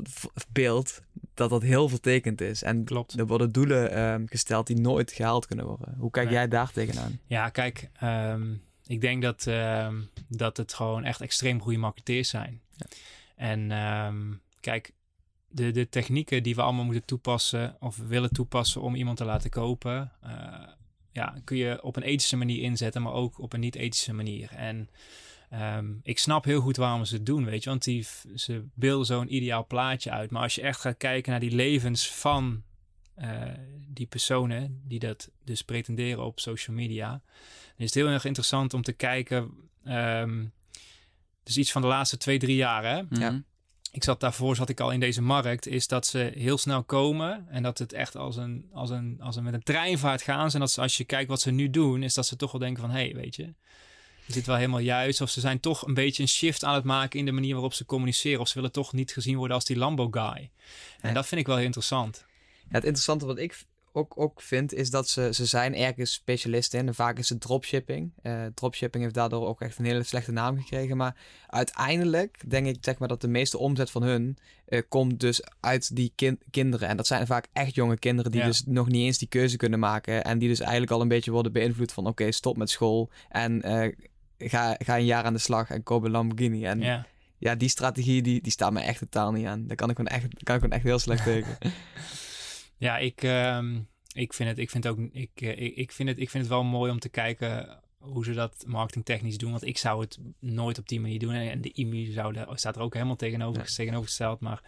[0.52, 1.02] beeld,
[1.34, 2.62] dat dat heel vertekend is.
[2.62, 3.18] En Klopt.
[3.18, 5.94] er worden doelen ehm, gesteld die nooit gehaald kunnen worden.
[5.98, 6.34] Hoe kijk Nee.
[6.34, 7.18] jij daar tegenaan?
[7.26, 8.54] Ja, kijk, ehm,
[8.86, 9.48] ik denk dat,
[10.28, 12.60] dat het gewoon echt extreem goede marketeers zijn.
[13.36, 14.92] En ehm, kijk,
[15.48, 19.50] de, de technieken die we allemaal moeten toepassen of willen toepassen om iemand te laten
[19.50, 20.68] kopen, eh,
[21.12, 24.50] ja, kun je op een ethische manier inzetten, maar ook op een niet-ethische manier.
[24.50, 24.88] En
[25.50, 29.06] ehm, ik snap heel goed waarom ze het doen, weet je, want die, ze beelden
[29.06, 30.30] zo'n ideaal plaatje uit.
[30.30, 32.62] Maar als je echt gaat kijken naar die levens van
[33.14, 33.42] eh,
[33.88, 37.20] die personen die dat dus pretenderen op social media, dan
[37.76, 39.50] is het heel erg interessant om te kijken.
[39.84, 40.44] ehm
[41.46, 43.02] dus iets van de laatste twee, drie jaar, hè?
[43.10, 43.42] Ja.
[43.92, 47.46] Ik zat daarvoor, zat ik al in deze markt, is dat ze heel snel komen
[47.48, 50.50] en dat het echt als een, als een, als een met een treinvaart gaan.
[50.50, 52.60] En dat ze, als je kijkt wat ze nu doen, is dat ze toch wel
[52.60, 53.54] denken van, hé, hey, weet je,
[54.28, 55.20] is dit wel helemaal juist?
[55.20, 57.74] Of ze zijn toch een beetje een shift aan het maken in de manier waarop
[57.74, 58.40] ze communiceren.
[58.40, 60.50] Of ze willen toch niet gezien worden als die Lambo guy.
[61.00, 61.12] En Ja.
[61.12, 62.24] dat vind ik wel heel interessant.
[62.58, 66.78] Ja, het interessante wat ik ook, ook vind, is dat ze, ze zijn ergens specialisten
[66.78, 66.86] in.
[66.86, 68.12] En vaak is het dropshipping.
[68.22, 70.96] Eh, dropshipping heeft daardoor ook echt een hele slechte naam gekregen.
[70.96, 75.40] Maar uiteindelijk denk ik zeg maar, dat de meeste omzet van hun eh, komt dus
[75.60, 76.88] uit die kin- kinderen.
[76.88, 78.46] En dat zijn vaak echt jonge kinderen die Ja.
[78.46, 80.24] dus nog niet eens die keuze kunnen maken.
[80.24, 83.10] En die dus eigenlijk al een beetje worden beïnvloed van oké, stop met school.
[83.28, 83.92] En eh,
[84.38, 86.64] ga, ga een jaar aan de slag en koop een Lamborghini.
[86.64, 87.06] En ja,
[87.38, 87.54] Ja.
[87.54, 89.66] die strategie die, die staat me echt totaal niet aan.
[89.66, 91.56] Daar kan ik gewoon echt, kan ik gewoon echt heel slecht tegen.
[92.76, 93.78] Ja, ik, ehm,
[94.12, 96.52] ik vind het, ik vind ook, ik, eh, ik, ik vind het, ik vind het
[96.52, 99.50] wel mooi om te kijken hoe ze dat marketingtechnisch doen.
[99.50, 101.32] Want ik zou het nooit op die manier doen.
[101.32, 104.40] En de IMU zou daar, staat er ook helemaal tegenover, tegenovergesteld.
[104.40, 104.62] Maar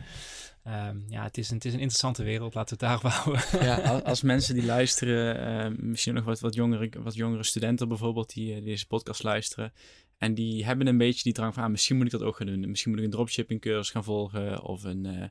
[0.62, 2.54] ehm, ja, het is, een, het is een interessante wereld.
[2.54, 3.60] Laten we het daarop houden.
[3.68, 3.98] ja.
[3.98, 8.48] Als, mensen die luisteren, eh, misschien nog wat, wat, jongere, wat jongere studenten bijvoorbeeld, die,
[8.50, 9.72] eh, die deze podcast luisteren.
[10.18, 12.46] En die hebben een beetje die drang van, ah, misschien moet ik dat ook gaan
[12.46, 12.68] doen.
[12.68, 15.22] Misschien moet ik een dropshipping cursus gaan volgen of een, eh,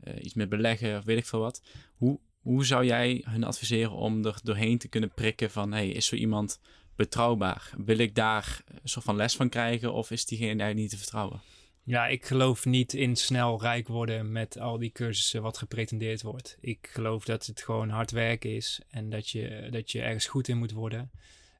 [0.00, 1.62] eh, iets met beleggen of weet ik veel wat.
[1.96, 6.06] Hoe, hoe zou jij hun adviseren om er doorheen te kunnen prikken van, hey, is
[6.06, 6.60] zo iemand
[6.96, 7.70] betrouwbaar?
[7.84, 10.96] Wil ik daar een soort van les van krijgen of is diegene eigenlijk niet te
[10.96, 11.40] vertrouwen?
[11.82, 16.56] Ja, ik geloof niet in snel rijk worden met al die cursussen wat gepretendeerd wordt.
[16.60, 20.48] Ik geloof dat het gewoon hard werken is en dat je, dat je ergens goed
[20.48, 21.10] in moet worden.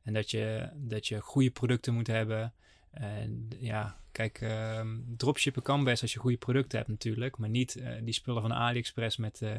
[0.02, 2.52] En dat je, dat je goede producten moet hebben.
[2.90, 7.38] En ja, kijk, ehm, dropshippen kan best als je goede producten hebt natuurlijk.
[7.38, 9.50] Maar niet eh, die spullen van AliExpress met, eh,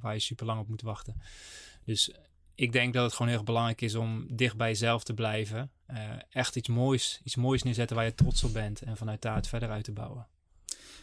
[0.00, 1.20] waar je super lang op moet wachten.
[1.84, 2.10] Dus
[2.54, 5.70] ik denk dat het gewoon heel erg belangrijk is om dicht bij jezelf te blijven.
[5.86, 8.82] Eh, echt iets moois, iets moois neerzetten waar je trots op bent.
[8.82, 10.26] En vanuit daar het verder uit te bouwen.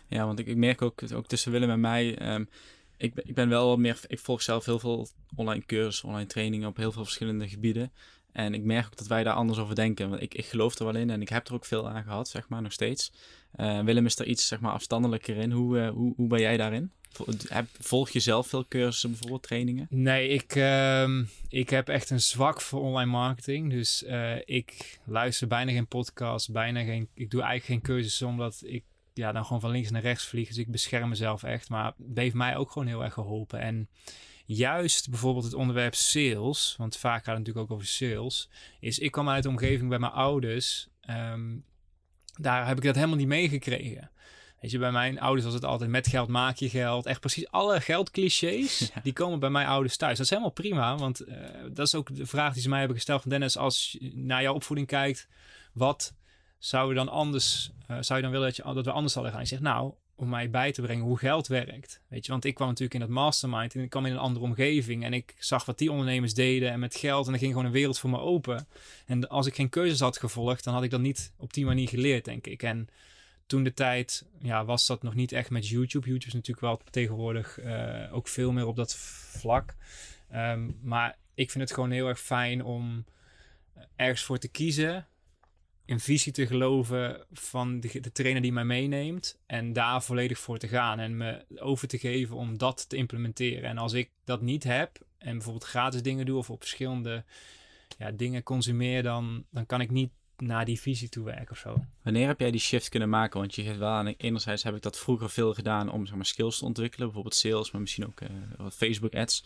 [0.07, 2.17] Ja, want ik, ik merk ook, ook tussen Willem en mij.
[2.17, 2.45] ehm,
[2.97, 3.99] ik, ik ben wel meer.
[4.07, 7.91] Ik volg zelf heel veel online cursussen, online trainingen op heel veel verschillende gebieden.
[8.31, 10.09] En ik merk ook dat wij daar anders over denken.
[10.09, 12.27] Want ik, ik geloof er wel in en ik heb er ook veel aan gehad,
[12.29, 13.11] zeg maar, nog steeds.
[13.51, 15.51] Eh, Willem is er iets, zeg maar, afstandelijker in.
[15.51, 16.91] Hoe, eh, hoe, hoe ben jij daarin?
[17.79, 19.87] Volg je zelf veel cursussen, bijvoorbeeld trainingen?
[19.89, 23.69] Nee, ik, ehm, ik heb echt een zwak voor online marketing.
[23.69, 27.09] Dus eh, ik luister bijna geen podcast, bijna geen.
[27.13, 30.47] Ik doe eigenlijk geen cursussen, omdat ik ja, dan gewoon van links naar rechts vlieg.
[30.47, 31.69] Dus ik bescherm mezelf echt.
[31.69, 33.59] Maar het heeft mij ook gewoon heel erg geholpen.
[33.59, 33.89] En
[34.45, 39.11] juist bijvoorbeeld het onderwerp sales, want vaak gaat het natuurlijk ook over sales, is ik
[39.11, 40.89] kwam uit de omgeving bij mijn ouders.
[41.01, 41.57] ehm,
[42.35, 44.11] daar heb ik dat helemaal niet meegekregen.
[44.61, 47.05] Weet je, bij mijn ouders was het altijd met geld maak je geld.
[47.05, 50.15] Echt precies alle geldclichés, die komen bij mijn ouders thuis.
[50.17, 51.35] Dat is helemaal prima, want eh,
[51.71, 53.57] dat is ook de vraag die ze mij hebben gesteld van Dennis.
[53.57, 55.27] Als je naar jouw opvoeding kijkt,
[55.73, 56.13] wat
[56.57, 59.31] zou je dan anders, eh, zou je dan willen dat, je, dat we anders hadden
[59.31, 59.41] gaan?
[59.41, 62.01] Ik zeg nou, om mij bij te brengen hoe geld werkt.
[62.07, 64.45] Weet je, want ik kwam natuurlijk in dat mastermind en ik kwam in een andere
[64.45, 67.65] omgeving en ik zag wat die ondernemers deden en met geld en er ging gewoon
[67.65, 68.67] een wereld voor me open.
[69.05, 71.87] En als ik geen keuzes had gevolgd, dan had ik dat niet op die manier
[71.87, 72.63] geleerd, denk ik.
[72.63, 72.87] En
[73.45, 76.07] toen de tijd ja, was dat nog niet echt met YouTube.
[76.07, 79.75] YouTube is natuurlijk wel tegenwoordig eh, ook veel meer op dat vlak.
[80.29, 83.05] Ehm, maar ik vind het gewoon heel erg fijn om
[83.95, 85.07] ergens voor te kiezen.
[85.85, 89.39] In visie te geloven van de, de trainer die mij meeneemt.
[89.45, 90.99] En daar volledig voor te gaan.
[90.99, 93.69] En me over te geven om dat te implementeren.
[93.69, 94.99] En als ik dat niet heb.
[95.17, 96.37] En bijvoorbeeld gratis dingen doe.
[96.37, 97.23] Of op verschillende
[97.97, 99.03] ja, dingen consumeer.
[99.03, 101.85] Dan, dan kan ik niet naar die visie toe werken of zo.
[102.03, 103.39] Wanneer heb jij die shift kunnen maken?
[103.39, 106.25] Want je geeft wel aan, enerzijds heb ik dat vroeger veel gedaan om zeg maar,
[106.25, 107.05] skills te ontwikkelen.
[107.05, 109.43] Bijvoorbeeld sales, maar misschien ook eh, wat Facebook ads.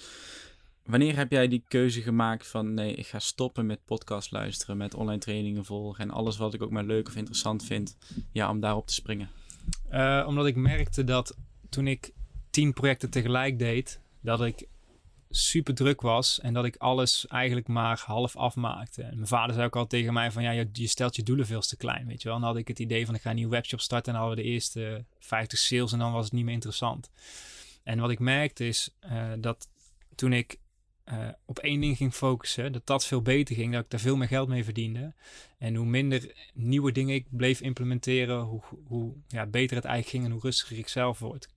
[0.85, 4.93] Wanneer heb jij die keuze gemaakt van nee, ik ga stoppen met podcast luisteren, met
[4.93, 7.97] online trainingen volgen en alles wat ik ook maar leuk of interessant vind,
[8.31, 9.29] ja, om daarop te springen?
[9.91, 11.37] Uh, omdat ik merkte dat
[11.69, 12.11] toen ik
[12.49, 14.67] tien projecten tegelijk deed, dat ik
[15.29, 19.03] super druk was en dat ik alles eigenlijk maar half afmaakte.
[19.03, 21.45] En mijn vader zei ook al tegen mij van ja, je, je stelt je doelen
[21.45, 22.37] veel te klein, weet je wel.
[22.37, 24.27] En dan had ik het idee van ik ga een nieuwe webshop starten en dan
[24.27, 27.09] hadden we de eerste 50 sales en dan was het niet meer interessant.
[27.83, 29.69] En wat ik merkte is uh, dat
[30.15, 30.59] toen ik
[31.05, 34.15] uh, op één ding ging focussen, dat dat veel beter ging, dat ik daar veel
[34.15, 35.13] meer geld mee verdiende.
[35.57, 40.25] En hoe minder nieuwe dingen ik bleef implementeren, hoe, hoe ja, beter het eigenlijk ging
[40.25, 41.47] en hoe rustiger ik zelf word.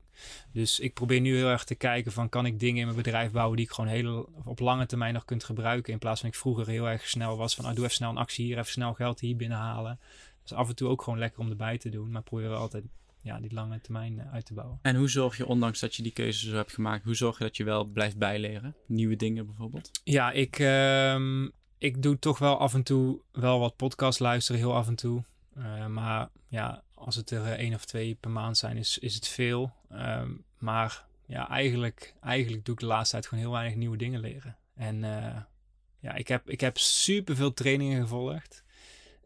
[0.53, 3.31] Dus ik probeer nu heel erg te kijken van kan ik dingen in mijn bedrijf
[3.31, 5.93] bouwen die ik gewoon heel, op lange termijn nog kunt gebruiken.
[5.93, 8.17] In plaats van ik vroeger heel erg snel was van ah, doe even snel een
[8.17, 10.01] actie hier, even snel geld hier binnenhalen.
[10.43, 12.11] Dus af en toe ook gewoon lekker om erbij te doen.
[12.11, 12.85] Maar probeer wel altijd
[13.23, 14.79] ja, die lange termijn eh, uit te bouwen.
[14.83, 17.45] En hoe zorg je, ondanks dat je die keuze zo hebt gemaakt, hoe zorg je
[17.45, 18.75] dat je wel blijft bijleren?
[18.87, 19.91] Nieuwe dingen bijvoorbeeld?
[20.05, 24.75] Ja, ik, uh, ik doe toch wel af en toe wel wat podcast luisteren, heel
[24.75, 25.25] af en toe.
[25.59, 29.29] Uh, maar ja, als het er één of twee per maand zijn, is, is het
[29.29, 29.73] veel.
[29.93, 30.23] Uh,
[30.59, 34.57] maar ja, eigenlijk, eigenlijk doe ik de laatste tijd gewoon heel weinig nieuwe dingen leren.
[34.75, 35.37] En uh,
[35.99, 38.65] ja, ik heb, ik heb super veel trainingen gevolgd.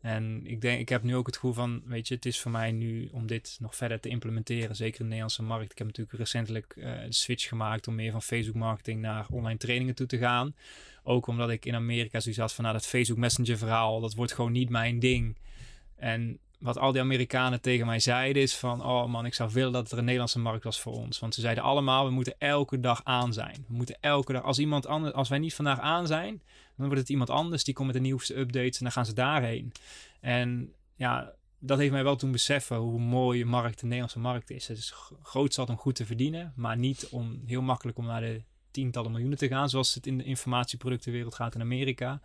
[0.01, 2.51] En ik denk, ik heb nu ook het gevoel van, weet je, het is voor
[2.51, 5.73] mij nu om dit nog verder te implementeren, zeker in de Nederlandse markt.
[5.73, 9.59] Ik heb natuurlijk recentelijk uh, de switch gemaakt om meer van Facebook marketing naar online
[9.59, 10.55] trainingen toe te gaan.
[11.03, 14.33] Ook omdat ik in Amerika zoiets had van, nou, dat Facebook Messenger verhaal, dat wordt
[14.33, 15.39] gewoon niet mijn ding.
[15.97, 19.73] En wat al die Amerikanen tegen mij zeiden is van, oh man, ik zou willen
[19.73, 21.19] dat er een Nederlandse markt was voor ons.
[21.19, 23.65] Want ze zeiden allemaal, we moeten elke dag aan zijn.
[23.69, 26.43] We moeten elke dag, als iemand anders, als wij niet vandaag aan zijn,
[26.77, 29.13] dan wordt het iemand anders die komt met de nieuwste updates en dan gaan ze
[29.13, 29.73] daarheen.
[30.21, 34.51] En ja, dat heeft mij wel toen beseffen hoe mooi de markt, de Nederlandse markt
[34.51, 34.69] is.
[34.69, 38.21] Het is groot zat om goed te verdienen, maar niet om heel makkelijk om naar
[38.21, 42.21] de tientallen miljoenen te gaan, zoals het in de informatieproductenwereld gaat in Amerika.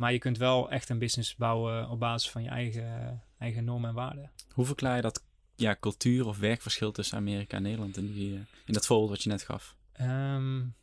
[0.00, 3.88] Maar je kunt wel echt een business bouwen op basis van je eigen, eigen normen
[3.88, 4.30] en waarden.
[4.52, 8.34] Hoe verklaar je dat ja, cultuur of werkverschil tussen Amerika en Nederland in, die,
[8.64, 9.76] in dat voorbeeld wat je net gaf?
[10.00, 10.74] Um,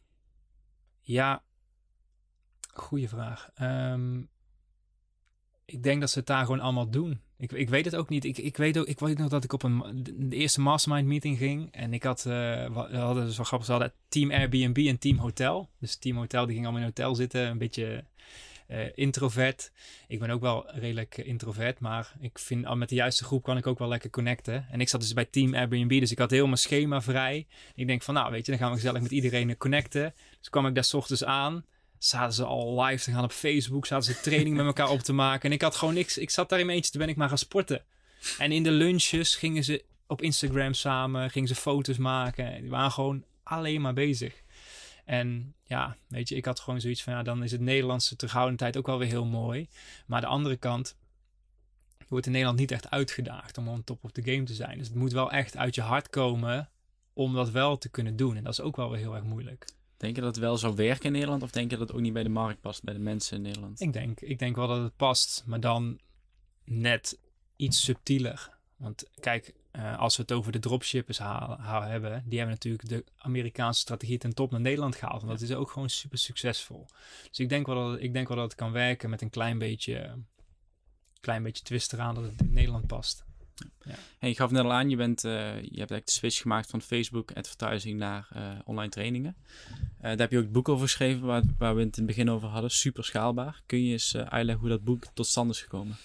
[1.01, 1.43] ja,
[2.73, 3.49] goede vraag.
[3.61, 4.29] Um,
[5.65, 7.21] ik denk dat ze het daar gewoon allemaal doen.
[7.37, 8.25] Ik, ik weet het ook niet.
[8.25, 11.37] Ik, ik, weet ook, ik weet nog dat ik op een de eerste mastermind meeting
[11.37, 11.71] ging.
[11.71, 12.33] En ik had, uh,
[12.89, 15.69] we hadden dus wel grappig, ze hadden team Airbnb en team hotel.
[15.79, 17.47] Dus team hotel, die ging allemaal in een hotel zitten.
[17.47, 18.03] Een beetje
[18.67, 19.71] uh, introvert.
[20.07, 23.57] Ik ben ook wel redelijk introvert, maar ik vind al met de juiste groep kan
[23.57, 24.67] ik ook wel lekker connecten.
[24.71, 27.47] En ik zat dus bij Team Airbnb, dus ik had heel mijn schema vrij.
[27.75, 30.13] Ik denk van, nou weet je, dan gaan we gezellig met iedereen connecten.
[30.39, 31.65] Dus kwam ik daar s ochtends aan
[31.97, 35.13] zaten ze al live te gaan op Facebook, zaten ze training met elkaar op te
[35.13, 35.49] maken.
[35.49, 36.17] En ik had gewoon niks.
[36.17, 37.83] Ik zat daar in eentje, toen ben ik maar gaan sporten.
[38.37, 42.61] En in de lunches gingen ze op Instagram samen, gingen ze foto's maken.
[42.61, 44.33] Die waren gewoon alleen maar bezig.
[45.07, 48.77] En ja, weet je, ik had gewoon zoiets van, ja, dan is het Nederlandse terughoudendheid
[48.77, 49.67] ook wel weer heel mooi.
[50.05, 50.95] Maar de andere kant,
[51.97, 54.77] je wordt in Nederland niet echt uitgedaagd om on top of the game te zijn.
[54.77, 56.69] Dus het moet wel echt uit je hart komen
[57.13, 58.35] om dat wel te kunnen doen.
[58.35, 59.69] En dat is ook wel weer heel erg moeilijk.
[59.97, 61.43] Denk je dat het wel zou werken in Nederland?
[61.43, 63.43] Of denk je dat het ook niet bij de markt past, bij de mensen in
[63.43, 63.81] Nederland?
[63.81, 65.99] Ik denk, ik denk wel dat het past, maar dan
[66.63, 67.19] net
[67.55, 68.57] iets subtieler.
[68.75, 73.79] Want kijk, uh, als we het over de dropshippers hebben, die hebben natuurlijk de Amerikaanse
[73.79, 75.21] strategie ten top naar Nederland gehaald.
[75.21, 76.87] En dat is ook gewoon super succesvol.
[77.29, 79.57] Dus ik denk wel dat, ik denk wel dat het kan werken met een klein
[79.57, 80.15] beetje,
[81.19, 83.25] klein beetje twist eraan dat het in Nederland past.
[83.81, 83.95] Ja.
[84.19, 86.69] Hey, je gaf net al aan, je, bent, uh, je hebt eigenlijk de switch gemaakt
[86.69, 89.35] van Facebook advertising naar uh, online trainingen.
[90.01, 92.29] Daar heb je ook het boek over geschreven waar, waar, we het in het begin
[92.29, 92.71] over hadden.
[92.71, 93.61] Super schaalbaar.
[93.65, 95.95] Kun je eens uitleggen hoe dat boek tot stand is gekomen?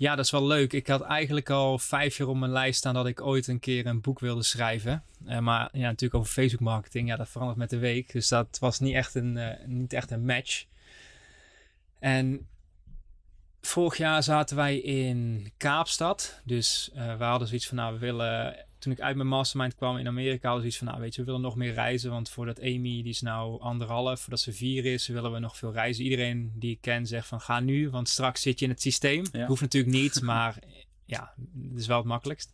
[0.00, 0.72] Ja, dat is wel leuk.
[0.72, 3.86] Ik had eigenlijk al vijf jaar op mijn lijst staan dat ik ooit een keer
[3.86, 5.04] een boek wilde schrijven.
[5.40, 7.08] maar ja, natuurlijk over Facebook marketing.
[7.08, 8.12] Ja, dat verandert met de week.
[8.12, 10.64] Dus dat was niet echt een, niet echt een match.
[11.98, 12.48] En
[13.60, 16.40] vorig jaar zaten wij in Kaapstad.
[16.44, 18.66] Dus uh, we hadden zoiets van, nou, we willen...
[18.80, 21.20] Toen ik uit mijn mastermind kwam in Amerika, hadden we zoiets van, nou, weet je,
[21.20, 22.10] we willen nog meer reizen.
[22.10, 25.72] Want voordat Amy, die is nou anderhalf, voordat ze vier is, willen we nog veel
[25.72, 26.04] reizen.
[26.04, 29.24] Iedereen die ik ken zegt van, ga nu, want straks zit je in het systeem.
[29.32, 29.46] Ja.
[29.46, 30.58] Hoeft natuurlijk niet, maar
[31.04, 31.34] ja,
[31.70, 32.52] het is wel het makkelijkst.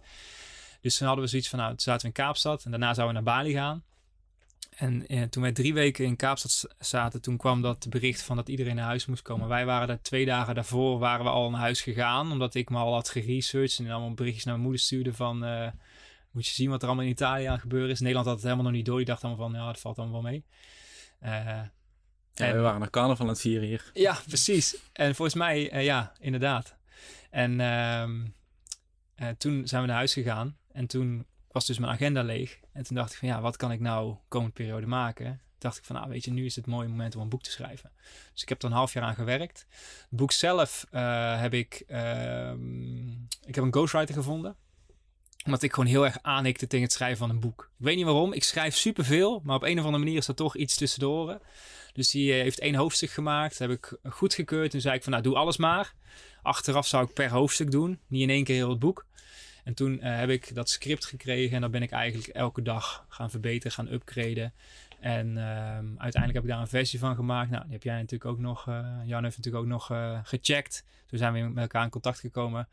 [0.80, 3.16] Dus toen hadden we zoiets van, nou, toen zaten we in Kaapstad en daarna zouden
[3.16, 3.82] we naar Bali gaan.
[4.76, 8.48] En eh, toen wij drie weken in Kaapstad zaten, toen kwam dat bericht van dat
[8.48, 9.48] iedereen naar huis moest komen.
[9.48, 12.32] Wij waren daar twee dagen daarvoor, waren we al naar huis gegaan.
[12.32, 15.44] Omdat ik me al had geresearched en allemaal berichtjes naar mijn moeder stuurde van...
[15.44, 15.68] Uh,
[16.36, 18.00] moet je zien wat er allemaal in Italië aan gebeuren is.
[18.00, 18.96] Nederland had het helemaal nog niet door.
[18.96, 20.44] Die dacht allemaal van, ja, dat valt allemaal wel mee.
[21.22, 21.62] Uh,
[22.34, 23.90] ja, we waren naar carnaval aan het vieren hier.
[23.94, 24.76] Ja, precies.
[24.92, 26.76] En volgens mij, uh, ja, inderdaad.
[27.30, 30.56] En uh, toen zijn we naar huis gegaan.
[30.72, 32.60] En toen was dus mijn agenda leeg.
[32.72, 35.40] En toen dacht ik van ja, wat kan ik nou komende periode maken?
[35.58, 37.50] Dacht ik van nou weet je, nu is het mooie moment om een boek te
[37.50, 37.92] schrijven.
[38.32, 39.66] Dus ik heb er een half jaar aan gewerkt.
[40.10, 42.52] Het boek zelf uh, heb ik, uh,
[43.44, 44.56] ik heb een ghostwriter gevonden.
[45.46, 47.70] Omdat ik gewoon heel erg aanhikte tegen het schrijven van een boek.
[47.78, 48.32] Ik weet niet waarom.
[48.32, 51.08] Ik schrijf superveel, maar op een of andere manier is er toch iets tussen de
[51.08, 51.40] oren.
[51.92, 53.58] Dus die eh, heeft één hoofdstuk gemaakt.
[53.58, 54.70] Dat heb ik goedgekeurd.
[54.70, 55.94] Toen zei ik van nou, doe alles maar.
[56.42, 57.98] Achteraf zou ik per hoofdstuk doen.
[58.06, 59.06] Niet in één keer heel het boek.
[59.64, 61.54] En toen eh, heb ik dat script gekregen.
[61.54, 64.52] En dan ben ik eigenlijk elke dag gaan verbeteren, gaan upgraden.
[65.00, 67.50] En ehm, uiteindelijk heb ik daar een versie van gemaakt.
[67.50, 70.84] Nou, die heb jij natuurlijk ook nog, uh, Jan heeft natuurlijk ook nog uh, gecheckt.
[71.06, 72.68] Toen zijn we met elkaar in contact gekomen.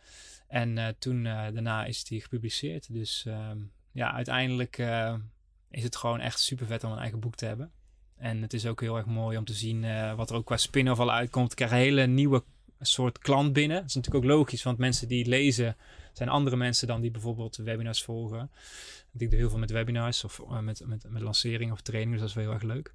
[0.47, 2.93] En uh, toen daarna is die gepubliceerd.
[2.93, 4.77] Dus um, ja, uiteindelijk
[5.69, 7.71] is het gewoon echt super vet om een eigen boek te hebben.
[8.17, 10.99] En het is ook heel erg mooi om te zien wat er ook qua spin-off
[10.99, 11.51] al uitkomt.
[11.51, 12.43] Ik krijg een hele nieuwe
[12.79, 13.77] soort klant binnen.
[13.77, 15.75] Dat is natuurlijk ook logisch, want mensen die lezen
[16.13, 18.51] zijn andere mensen dan die bijvoorbeeld webinars volgen.
[19.17, 22.21] Ik doe heel veel met webinars of uh, met, met, met lanceringen of trainingen, dus
[22.21, 22.93] dat is wel heel erg leuk.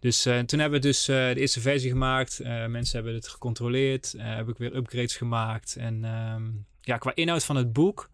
[0.00, 2.40] Dus uh, toen hebben we dus uh, de eerste versie gemaakt.
[2.68, 4.14] mensen hebben het gecontroleerd.
[4.18, 5.76] heb ik weer upgrades gemaakt.
[5.76, 8.10] En um, ja, qua inhoud van het boek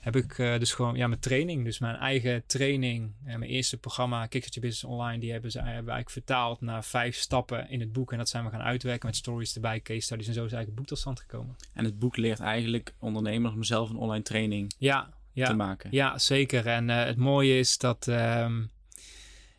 [0.00, 4.26] heb ik dus gewoon ja, mijn training, dus mijn eigen training, uh, mijn eerste programma,
[4.26, 8.12] Kickstart Business Online, die hebben ze hebben eigenlijk vertaald naar vijf stappen in het boek.
[8.12, 10.66] En dat zijn we gaan uitwerken met stories erbij, case studies en zo is eigenlijk
[10.66, 11.56] het boek tot stand gekomen.
[11.72, 15.90] En het boek leert eigenlijk ondernemers om zelf een online training ja, ja, te maken.
[15.92, 16.66] Ja, zeker.
[16.66, 18.70] En uh, het mooie is dat um,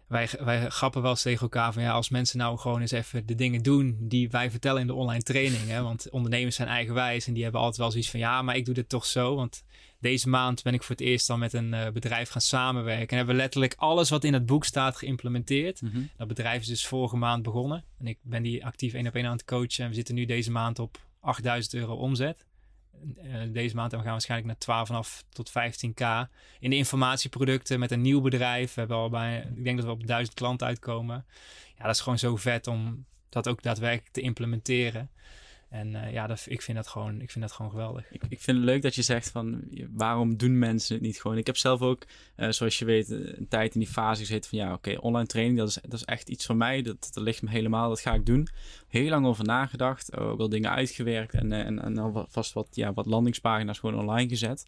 [0.09, 3.25] wij, wij grappen wel eens tegen elkaar van ja, als mensen nou gewoon eens even
[3.25, 5.67] de dingen doen die wij vertellen in de online training.
[5.67, 5.81] Hè?
[5.81, 8.73] Want ondernemers zijn eigenwijs en die hebben altijd wel zoiets van ja, maar ik doe
[8.73, 9.35] dit toch zo.
[9.35, 9.63] Want
[9.99, 13.07] deze maand ben ik voor het eerst dan met een uh, bedrijf gaan samenwerken.
[13.07, 15.81] En hebben letterlijk alles wat in het boek staat geïmplementeerd.
[15.81, 16.01] Mhm.
[16.17, 17.83] Dat bedrijf is dus vorige maand begonnen.
[17.99, 19.83] En ik ben die actief één op één aan het coachen.
[19.83, 22.45] En we zitten nu deze maand op 8000 euro omzet.
[23.23, 24.85] Uh, deze maand en we gaan waarschijnlijk naar
[25.23, 26.29] 12,5 tot 15k.
[26.59, 28.73] In de informatieproducten met een nieuw bedrijf.
[28.73, 31.25] We hebben al bij, ik denk dat we op 1000 klanten uitkomen.
[31.77, 35.09] Ja, dat is gewoon zo vet om dat ook daadwerkelijk te implementeren.
[35.69, 38.11] En uh, ja, dat, ik, vind dat gewoon, ik vind dat gewoon geweldig.
[38.11, 41.37] Ik, ik vind het leuk dat je zegt van waarom doen mensen het niet gewoon?
[41.37, 42.05] Ik heb zelf ook,
[42.37, 45.57] uh, zoals je weet, een tijd in die fase gezeten van ja, oké, online training,
[45.57, 46.81] dat is, dat is echt iets van mij.
[46.81, 48.47] Dat, dat ligt me helemaal, dat ga ik doen.
[48.87, 52.93] Heel lang over nagedacht, ook wel dingen uitgewerkt en, uh, en, en alvast wat, ja,
[52.93, 54.65] wat landingspagina's gewoon online gezet.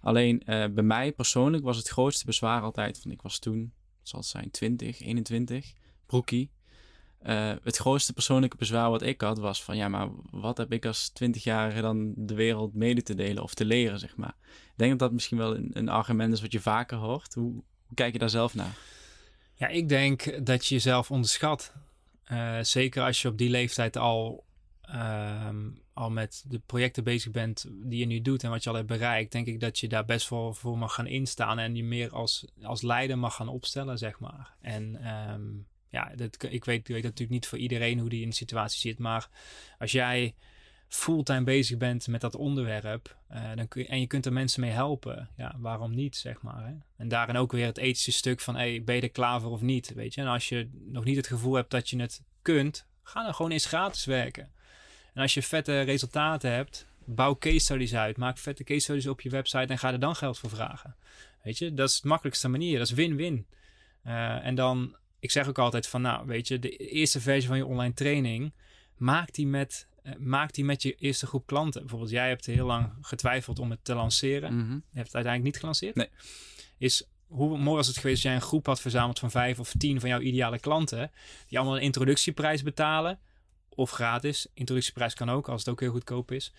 [0.00, 4.28] Alleen bij mij persoonlijk was het grootste bezwaar altijd van ik was toen, zal het
[4.28, 5.72] zijn, 20, 21,
[6.06, 6.50] broekie.
[7.26, 10.86] Uh, het grootste persoonlijke bezwaar wat ik had was van ja, maar wat heb ik
[10.86, 14.34] als twintigjarige dan de wereld mede te delen of te leren, zeg maar.
[14.44, 17.34] Ik denk dat dat misschien wel een, een argument is wat je vaker hoort.
[17.34, 17.62] Hoe,
[17.94, 18.76] kijk je daar zelf naar?
[19.54, 21.72] Ja, ik denk dat je jezelf onderschat.
[22.32, 24.44] Uh, zeker als je op die leeftijd al,
[24.94, 25.48] uh,
[25.92, 28.88] al met de projecten bezig bent die je nu doet en wat je al hebt
[28.88, 32.10] bereikt, denk ik dat je daar best wel voor mag gaan instaan en je meer
[32.10, 34.54] als, als leider mag gaan opstellen, zeg maar.
[34.60, 38.28] En um, ja, dat, ik, weet, ik weet natuurlijk niet voor iedereen hoe die in
[38.28, 38.98] de situatie zit.
[38.98, 39.28] Maar
[39.78, 40.34] als jij
[40.88, 44.70] fulltime bezig bent met dat onderwerp uh, dan kun en je kunt er mensen mee
[44.70, 46.66] helpen, ja, waarom niet, zeg maar.
[46.66, 46.72] Hè?
[46.96, 49.60] En daarin ook weer het ethische stuk van, hey, ben je er klaar voor of
[49.60, 50.20] niet, weet je.
[50.20, 53.50] En als je nog niet het gevoel hebt dat je het kunt, ga dan gewoon
[53.50, 54.50] eens gratis werken.
[55.14, 59.20] En als je vette resultaten hebt, bouw case studies uit, maak vette case studies op
[59.20, 60.96] je website en ga er dan geld voor vragen.
[61.42, 63.46] Weet je, dat is de makkelijkste manier, dat is win-win.
[64.06, 67.56] Uh, en dan ik zeg ook altijd van, nou, weet je, de eerste versie van
[67.56, 68.52] je online training,
[68.96, 71.80] maak die met, uh, maak die met je eerste groep klanten.
[71.80, 74.52] Bijvoorbeeld, jij hebt heel lang getwijfeld om het te lanceren.
[74.52, 74.84] Mm -hmm.
[74.90, 75.94] Je hebt het uiteindelijk niet gelanceerd.
[75.94, 76.08] Nee.
[76.78, 79.72] Is hoe mooi was het geweest als jij een groep had verzameld van vijf of
[79.78, 81.10] tien van jouw ideale klanten,
[81.46, 83.18] die allemaal een introductieprijs betalen,
[83.68, 84.46] of gratis.
[84.54, 86.52] Introductieprijs kan ook, als het ook heel goedkoop is.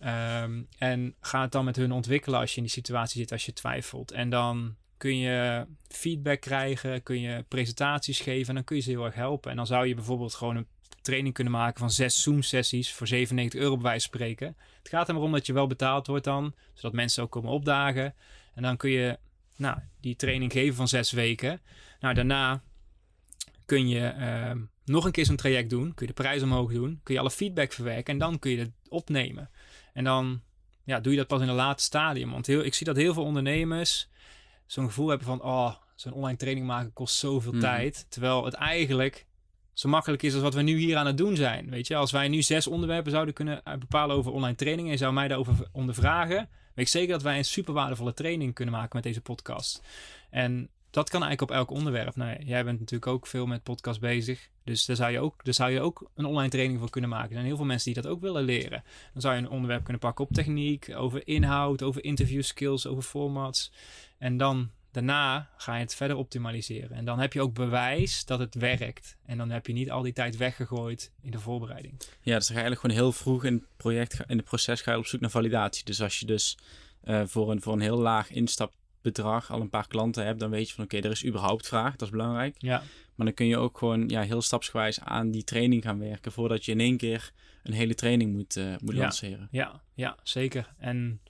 [0.00, 3.46] Um, en ga het dan met hun ontwikkelen als je in die situatie zit, als
[3.46, 4.10] je twijfelt.
[4.10, 8.90] En dan kun je feedback krijgen, kun je presentaties geven en dan kun je ze
[8.90, 9.50] heel erg helpen.
[9.50, 10.66] En dan zou je bijvoorbeeld gewoon een
[11.00, 14.56] training kunnen maken van zes Zoom-sessies voor 97 euro bij wijze van spreken.
[14.78, 17.50] Het gaat er maar om dat je wel betaald wordt dan, zodat mensen ook komen
[17.50, 18.14] opdagen.
[18.54, 19.18] En dan kun je
[19.56, 21.60] nou, die training geven van zes weken.
[22.00, 22.62] Nou, daarna
[23.64, 27.00] kun je uh, nog een keer zo'n traject doen, kun je de prijs omhoog doen,
[27.02, 29.50] kun je alle feedback verwerken en dan kun je het opnemen.
[29.92, 30.42] En dan
[30.84, 32.30] ja, doe je dat pas in een later stadium.
[32.30, 34.10] Want heel, ik zie dat heel veel ondernemers
[34.72, 37.60] zo'n gevoel hebben van, oh, zo'n online training maken kost zoveel Mhm.
[37.60, 38.06] tijd.
[38.08, 39.26] Terwijl het eigenlijk
[39.72, 41.70] zo makkelijk is als wat we nu hier aan het doen zijn.
[41.70, 44.98] Weet je, als wij nu zes onderwerpen zouden kunnen eh, bepalen over online training en
[44.98, 48.90] zou mij daarover ondervragen, weet ik zeker dat wij een super waardevolle training kunnen maken
[48.92, 49.82] met deze podcast.
[50.30, 52.16] En dat kan eigenlijk op elk onderwerp.
[52.16, 54.48] Nou, jij bent natuurlijk ook veel met podcast bezig.
[54.64, 57.28] Dus daar zou, je ook, daar zou je ook een online training voor kunnen maken.
[57.28, 58.84] Er zijn heel veel mensen die dat ook willen leren.
[59.12, 63.02] Dan zou je een onderwerp kunnen pakken op techniek, over inhoud, over interview skills, over
[63.02, 63.72] formats.
[64.18, 66.96] En dan daarna ga je het verder optimaliseren.
[66.96, 69.16] En dan heb je ook bewijs dat het werkt.
[69.26, 71.94] En dan heb je niet al die tijd weggegooid in de voorbereiding.
[71.98, 74.80] Ja, dus dan ga je eigenlijk gewoon heel vroeg in het project, in het proces
[74.80, 75.84] ga je op zoek naar validatie.
[75.84, 76.58] Dus als je dus
[77.02, 78.30] eh, voor, een, voor een heel laag
[79.02, 81.90] instapbedrag al een paar klanten hebt, dan weet je van oké, er is überhaupt vraag,
[81.96, 82.54] dat is belangrijk.
[82.58, 82.82] Ja,
[83.14, 86.64] Maar dan kun je ook gewoon ja, heel stapsgewijs aan die training gaan werken voordat
[86.64, 87.32] je in één keer
[87.62, 89.00] een hele training moet, eh, moet Ja.
[89.00, 89.48] lanceren.
[89.50, 90.74] ja, ja, zeker.
[90.78, 91.20] En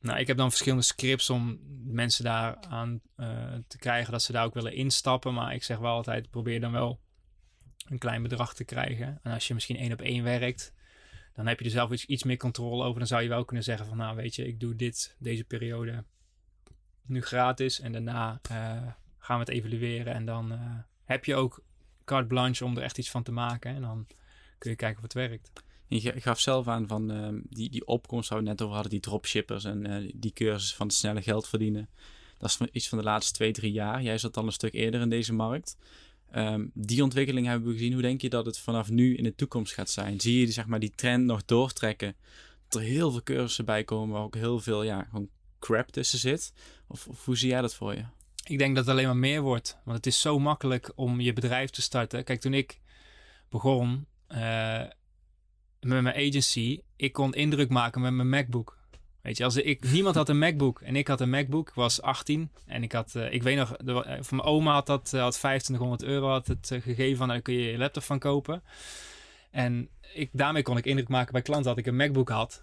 [0.00, 4.32] nou, ik heb dan verschillende scripts om mensen daar aan eh, te krijgen dat ze
[4.32, 5.34] daar ook willen instappen.
[5.34, 7.00] Maar ik zeg wel altijd, probeer dan wel
[7.88, 9.18] een klein bedrag te krijgen.
[9.22, 10.72] En als je misschien één op één werkt,
[11.34, 12.98] dan heb je er zelf iets, iets meer controle over.
[12.98, 16.04] Dan zou je wel kunnen zeggen van, nou weet je, ik doe dit deze periode
[17.06, 17.80] nu gratis.
[17.80, 18.56] En daarna eh,
[19.18, 20.14] gaan we het evalueren.
[20.14, 20.58] En dan eh,
[21.04, 21.62] heb je ook
[22.04, 23.74] carte blanche om er echt iets van te maken.
[23.74, 24.06] En dan
[24.58, 25.50] kun je kijken of het werkt.
[25.86, 28.92] Je ga- gaf zelf aan van ehm, die, die opkomst waar we net over hadden,
[28.92, 31.88] die dropshippers en eh, die cursus van het snelle geld verdienen.
[32.38, 34.02] Dat is iets van de laatste twee, drie jaar.
[34.02, 35.76] Jij zat al een stuk eerder in deze markt.
[36.30, 37.92] Ehm, die ontwikkeling hebben we gezien.
[37.92, 40.20] Hoe denk je dat het vanaf nu in de toekomst gaat zijn?
[40.20, 42.14] Zie je zeg maar, die trend nog doortrekken?
[42.68, 45.28] Dat er heel veel cursussen bij komen waar ook heel veel ja, gewoon
[45.60, 46.52] crap tussen zit?
[46.88, 48.04] Of, of hoe zie jij dat voor je?
[48.44, 49.78] Ik denk dat het alleen maar meer wordt.
[49.84, 52.24] Want het is zo makkelijk om je bedrijf te starten.
[52.24, 52.80] Kijk, toen ik
[53.48, 54.82] begon eh,
[55.80, 58.78] met mijn agency, ik kon indruk maken met mijn MacBook.
[59.22, 61.68] Weet je, als ik, niemand had een MacBook en ik had een MacBook.
[61.68, 64.72] Ik was 18 en ik had, eh, ik weet nog, de, eh, van mijn oma
[64.72, 68.18] had dat, had 2500 euro had het gegeven van, daar kun je je laptop van
[68.18, 68.62] kopen.
[69.50, 72.62] En ik, daarmee kon ik indruk maken bij klanten dat ik een MacBook had.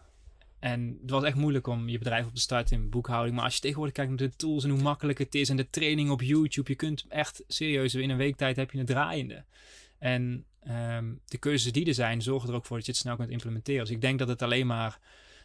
[0.59, 3.35] En het was echt moeilijk om je bedrijf op te starten in boekhouding.
[3.35, 5.69] Maar als je tegenwoordig kijkt naar de tools en hoe makkelijk het is en de
[5.69, 9.43] training op YouTube, je kunt echt serieus in een week tijd heb je het draaiende.
[9.99, 13.15] En ehm, de cursussen die er zijn, zorgen er ook voor dat je het snel
[13.15, 13.81] kunt implementeren.
[13.81, 14.99] Dus ik denk dat het alleen maar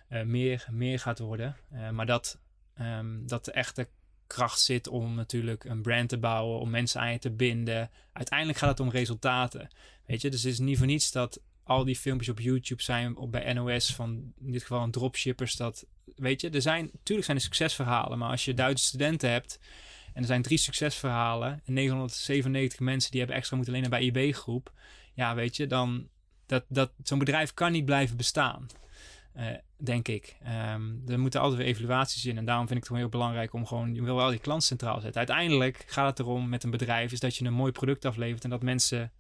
[0.09, 1.57] eh, meer, meer gaat worden.
[1.71, 2.39] Eh, maar dat,
[2.75, 3.89] ehm, dat de echte
[4.27, 7.91] kracht zit om natuurlijk een brand te bouwen, om mensen aan je te binden.
[8.13, 9.69] Uiteindelijk gaat het om resultaten.
[10.07, 13.17] Weet je, dus het is niet voor niets dat al die filmpjes op YouTube zijn,
[13.17, 15.57] op bij NOS, van in dit geval een dropshippers.
[15.57, 15.87] Dat,
[16.17, 19.59] weet je, er zijn, natuurlijk zijn er succesverhalen, maar als je Duitse studenten hebt
[20.15, 24.73] en er zijn drie succesverhalen en 997 mensen die hebben extra moeten lenen bij IB-groep,
[25.15, 26.09] ja, weet je, dan
[26.47, 28.67] dat, dat zo'n bedrijf kan niet blijven bestaan.
[29.33, 29.47] eh,
[29.77, 30.37] denk ik.
[30.43, 32.39] Ehm, er moeten altijd weer evaluaties in.
[32.39, 33.95] En daarom vind ik het gewoon heel belangrijk om gewoon...
[33.95, 35.17] Je wil wel die klant centraal zetten.
[35.17, 37.13] Uiteindelijk gaat het erom met een bedrijf...
[37.13, 38.45] is dat je een mooi product aflevert...
[38.45, 39.13] en dat mensen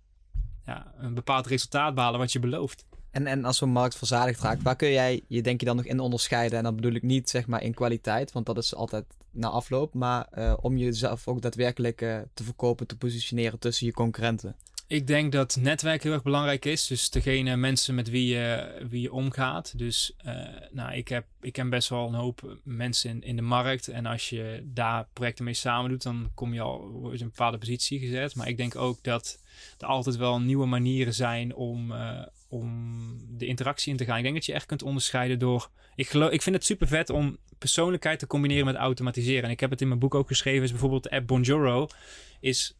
[0.66, 2.84] ja, een bepaald resultaat behalen wat je belooft.
[3.10, 5.84] En, en als zo'n markt verzadigd raakt, waar kun jij je denk je dan nog
[5.84, 6.58] in onderscheiden?
[6.58, 9.94] En dan bedoel ik niet zeg maar in kwaliteit, want dat is altijd na afloop.
[9.94, 14.56] Maar eh, om jezelf ook daadwerkelijk eh, te verkopen, te positioneren tussen je concurrenten.
[14.86, 16.86] Ik denk dat netwerk heel erg belangrijk is.
[16.86, 19.78] Dus degene mensen met wie je, wie je omgaat.
[19.78, 20.34] Dus eh,
[20.70, 23.88] nou, ik, heb, ik ken best wel een hoop mensen in, in de markt.
[23.88, 27.58] En als je daar projecten mee samen doet, dan kom je al in een bepaalde
[27.58, 28.34] positie gezet.
[28.34, 29.41] Maar ik denk ook dat
[29.78, 34.16] er altijd wel nieuwe manieren zijn om, eh, om de interactie in te gaan.
[34.16, 35.70] Ik denk dat je echt kunt onderscheiden door.
[35.94, 39.42] Ik, geloof, ik vind het super vet om persoonlijkheid te combineren met automatiseren.
[39.42, 40.68] En ik heb het in mijn boek ook geschreven.
[40.68, 41.88] Bijvoorbeeld de app Bonjoro.
[42.40, 42.76] Is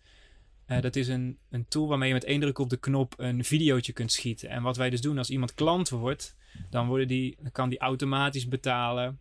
[0.67, 3.45] eh, dat is een, een tool waarmee je met één druk op de knop een
[3.45, 4.49] videootje kunt schieten.
[4.49, 6.37] En wat wij dus doen als iemand klant wordt,
[6.71, 9.21] dan, worden die, dan kan die automatisch betalen.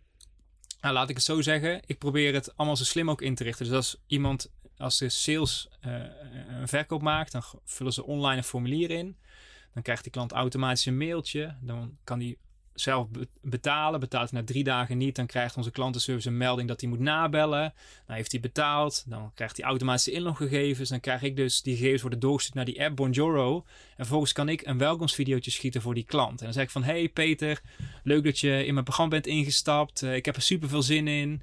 [0.80, 1.80] Nou, laat ik het zo zeggen.
[1.86, 3.66] Ik probeer het allemaal zo slim ook in te richten.
[3.66, 4.52] Dus als iemand,
[4.82, 5.92] als de sales eh,
[6.60, 9.16] een verkoop maakt, dan vullen ze online een formulier in.
[9.74, 11.56] Dan krijgt die klant automatisch een mailtje.
[11.60, 12.38] Dan kan die
[12.74, 14.00] zelf be- betalen.
[14.00, 16.98] Betaalt hij na drie dagen niet, dan krijgt onze klantenservice een melding dat hij moet
[16.98, 17.74] nabellen.
[18.06, 20.88] Dan heeft hij betaald, dan krijgt hij automatische inloggegevens.
[20.88, 23.56] Dan krijg ik dus die gegevens worden doorgestuurd naar die app Bonjoro.
[23.56, 23.64] En
[23.96, 26.38] vervolgens kan ik een welkomstvideootje schieten voor die klant.
[26.38, 27.60] En dan zeg ik van, hey Peter,
[28.02, 30.02] leuk dat je in mijn programma bent ingestapt.
[30.02, 31.42] Eh, ik heb er super veel zin in.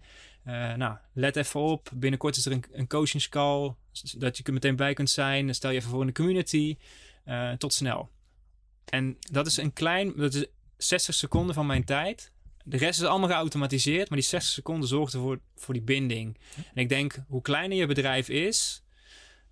[0.50, 1.89] Eh, nou, let even op.
[1.93, 5.45] Binnenkort is er een, een coachingscall, zodat je er meteen bij kunt zijn.
[5.45, 6.78] Dan stel je even voor in de community.
[7.24, 8.10] Eh, tot snel.
[8.86, 10.45] En dat is een klein, dat is
[10.78, 12.32] 60 seconden van mijn tijd.
[12.64, 16.38] De rest is allemaal geautomatiseerd, maar die 60 seconden zorgt ervoor voor die binding.
[16.56, 18.84] En ik denk, hoe kleiner je bedrijf is,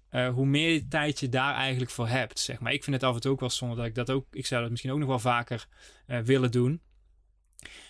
[0.09, 2.39] eh, hoe meer tijd je daar eigenlijk voor hebt.
[2.39, 2.73] Zeg maar.
[2.73, 4.61] Ik vind het af en toe ook wel zonde dat ik dat ook, ik zou
[4.61, 5.67] dat misschien ook nog wel vaker
[6.05, 6.81] willen doen.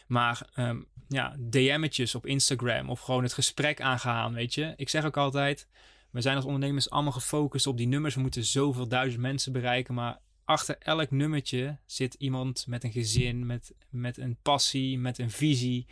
[0.07, 4.73] Maar ehm, ja, DM'tjes op Instagram of gewoon het gesprek aangaan, weet je.
[4.77, 5.67] Ik zeg ook altijd,
[6.09, 8.15] we zijn als ondernemers allemaal gefocust op die nummers.
[8.15, 13.45] We moeten zoveel duizend mensen bereiken, maar achter elk nummertje zit iemand met een gezin,
[13.45, 15.87] met, met een passie, met een visie,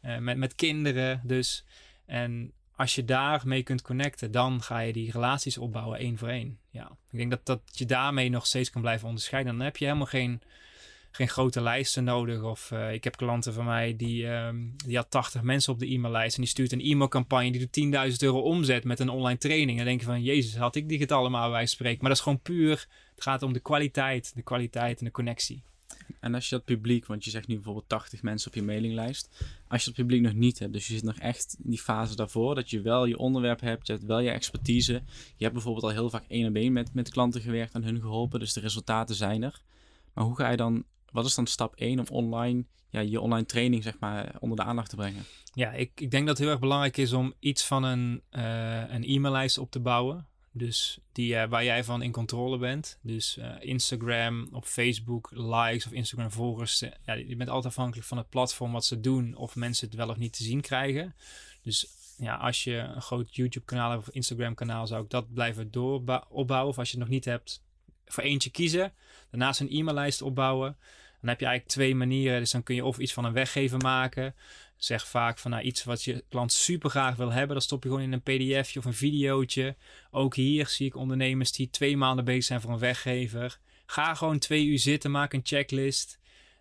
[0.00, 1.20] eh, met, met kinderen.
[1.24, 1.64] Dus,
[2.06, 6.58] en als je daarmee kunt connecten, dan ga je die relaties opbouwen één voor één.
[6.70, 9.56] Ja, ik denk dat, dat je daarmee nog steeds kan blijven onderscheiden.
[9.56, 10.42] Dan heb je helemaal geen,
[11.16, 12.42] geen grote lijsten nodig.
[12.42, 14.56] Of eh, ik heb klanten van mij die, ehm,
[14.86, 16.36] die had 80 mensen op de e-maillijst.
[16.36, 19.70] En die stuurt een e-mailcampagne die doet 10.000 euro omzet met een online training.
[19.70, 21.98] En dan denk je van, jezus, had ik die getallen maar bij spreken.
[22.00, 25.62] Maar dat is gewoon puur, het gaat om de kwaliteit, de kwaliteit en de connectie.
[26.20, 29.44] En als je dat publiek, want je zegt nu bijvoorbeeld 80 mensen op je mailinglijst,
[29.68, 32.16] als je dat publiek nog niet hebt, dus je zit nog echt in die fase
[32.16, 34.92] daarvoor, dat je wel je onderwerp hebt, je hebt wel je expertise.
[35.36, 38.00] Je hebt bijvoorbeeld al heel vaak één op één met, met klanten gewerkt en hun
[38.00, 39.62] geholpen, dus de resultaten zijn er.
[40.14, 40.84] Maar hoe ga je dan,
[41.14, 44.62] wat is dan stap 1 om online, ja, je online training zeg maar onder de
[44.62, 45.24] aandacht te brengen?
[45.52, 48.90] Ja, ik, ik denk dat het heel erg belangrijk is om iets van een, uh,
[48.90, 50.26] een e-maillijst op te bouwen.
[50.52, 52.98] Dus die, uh, waar jij van in controle bent.
[53.02, 56.78] Dus uh, Instagram, op Facebook, likes of Instagram volgers.
[57.04, 59.36] Ja, je bent altijd afhankelijk van het platform wat ze doen.
[59.36, 61.14] Of mensen het wel of niet te zien krijgen.
[61.62, 61.86] Dus
[62.18, 65.70] ja, als je een groot YouTube kanaal hebt of Instagram kanaal, zou ik dat blijven
[65.70, 66.68] dooropbouwen.
[66.68, 67.62] Of als je het nog niet hebt,
[68.06, 68.92] voor eentje kiezen.
[69.30, 70.76] Daarnaast een e-maillijst opbouwen.
[71.24, 72.40] Dan heb je eigenlijk twee manieren.
[72.40, 74.34] Dus dan kun je of iets van een weggever maken
[74.76, 77.88] zeg vaak van nou, iets wat je klant super graag wil hebben, dat stop je
[77.88, 79.76] gewoon in een pdfje of een videootje.
[80.10, 83.58] Ook hier zie ik ondernemers die twee maanden bezig zijn voor een weggever.
[83.86, 86.18] Ga gewoon twee uur zitten, maak een checklist.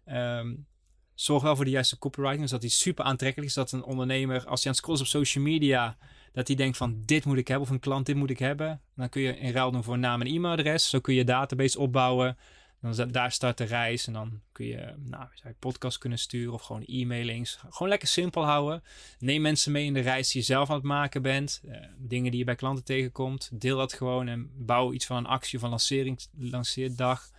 [0.07, 0.65] Um,
[1.13, 3.55] zorg wel voor de juiste copywriting, dus dat die super aantrekkelijk is.
[3.55, 5.97] Dat een ondernemer, als hij aan het scrollen op social media,
[6.31, 8.81] dat hij denkt van dit moet ik hebben of een klant dit moet ik hebben.
[8.95, 10.89] Dan kun je in ruil doen voor naam en e-mailadres.
[10.89, 12.37] Zo kun je database opbouwen.
[12.83, 16.61] Dan daar start de reis en dan kun je nou, je podcast kunnen sturen of
[16.61, 17.59] gewoon e-mailings.
[17.69, 18.83] Gewoon lekker simpel houden.
[19.19, 21.61] Neem mensen mee in de reis die je zelf aan het maken bent.
[21.65, 23.49] Uh, dingen die je bij klanten tegenkomt.
[23.53, 27.31] Deel dat gewoon en bouw iets van een actie een lancering, lanceerdag.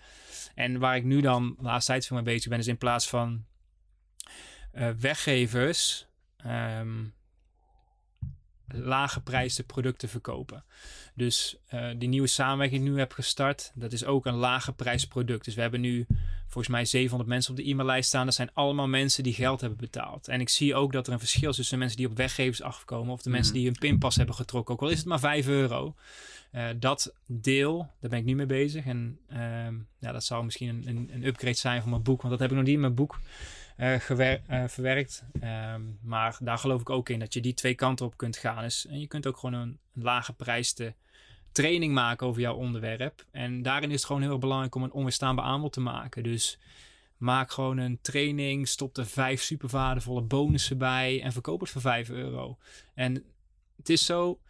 [0.54, 3.08] En waar ik nu dan de laatste tijd veel mee bezig ben, is in plaats
[3.08, 3.44] van
[4.72, 6.06] uh, weggevers
[6.46, 7.14] um,
[8.68, 10.64] lage prijzen producten verkopen.
[11.14, 14.72] Dus uh, die nieuwe samenwerking die ik nu heb gestart, dat is ook een lage
[14.72, 15.44] prijsproduct.
[15.44, 16.06] Dus we hebben nu
[16.42, 18.24] volgens mij 700 mensen op de e-maillijst staan.
[18.24, 20.28] Dat zijn allemaal mensen die geld hebben betaald.
[20.28, 23.12] En ik zie ook dat er een verschil is tussen mensen die op weggevers afkomen
[23.12, 23.62] of de mensen mhm.
[23.62, 24.74] die hun pinpas hebben getrokken.
[24.74, 25.94] Ook al is het maar 5 euro.
[26.52, 28.84] Uh, dat deel, daar ben ik nu mee bezig.
[28.84, 29.38] En uh,
[29.98, 32.50] ja, dat zou misschien een, een, een, upgrade zijn van mijn boek, want dat heb
[32.50, 33.18] ik nog niet in mijn boek
[33.76, 33.98] uh,
[34.68, 35.24] verwerkt.
[35.42, 38.62] Um, maar daar geloof ik ook in dat je die twee kanten op kunt gaan.
[38.62, 40.94] Dus, en je kunt ook gewoon een, lage prijs te
[41.52, 43.24] training maken over jouw onderwerp.
[43.30, 46.22] En daarin is het gewoon heel erg belangrijk om een onweerstaanbaar aanbod te maken.
[46.22, 46.58] Dus
[47.16, 51.80] maak gewoon een training, stop er vijf super waardevolle bonussen bij en verkoop het voor
[51.80, 52.58] 5 euro.
[52.94, 53.24] En
[53.76, 54.40] het is zo,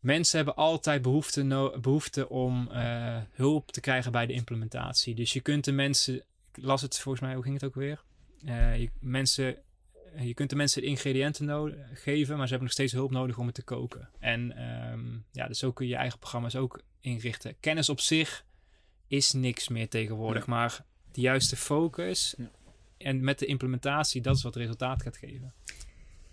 [0.00, 5.14] mensen hebben altijd behoefte, behoefte om uh, hulp te krijgen bij de implementatie.
[5.14, 6.24] Dus je kunt de mensen, ik
[6.64, 8.00] las het volgens mij, hoe ging het ook weer?
[8.44, 9.56] Uh, je, mensen
[10.14, 13.38] eh, je kunt de mensen de ingrediënten geven, maar ze hebben nog steeds hulp nodig
[13.38, 14.08] om het te koken.
[14.18, 14.62] En
[14.92, 17.54] um, ja, dus zo kun je je eigen programma's ook inrichten.
[17.60, 18.44] Kennis op zich
[19.06, 22.50] is niks meer tegenwoordig, maar de juiste focus ja.
[22.98, 25.52] en met de implementatie, dat is wat resultaat gaat geven.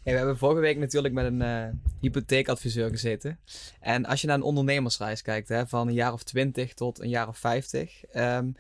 [0.03, 1.67] we hebben vorige week natuurlijk met een uh,
[2.01, 3.39] hypotheekadviseur gezeten.
[3.79, 7.09] En als je naar een ondernemersreis kijkt, hè, van een jaar of 20 tot een
[7.09, 8.55] jaar of 50, um,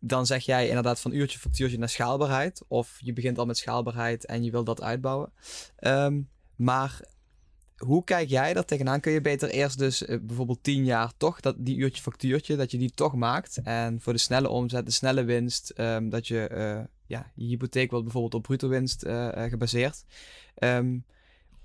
[0.00, 2.62] dan zeg jij inderdaad van uurtje factuurtje naar schaalbaarheid.
[2.68, 5.32] Of je begint al met schaalbaarheid en je wil dat uitbouwen.
[5.80, 7.00] Um, maar
[7.76, 9.00] hoe kijk jij daar tegenaan?
[9.00, 12.70] Kun je beter eerst dus uh, bijvoorbeeld 10 jaar toch dat die uurtje factuurtje, dat
[12.70, 13.60] je die toch maakt.
[13.62, 17.90] En voor de snelle omzet, de snelle winst, um, dat je uh, ja, je hypotheek
[17.90, 20.04] wordt bijvoorbeeld op bruto winst uh, gebaseerd.
[20.58, 21.04] Um,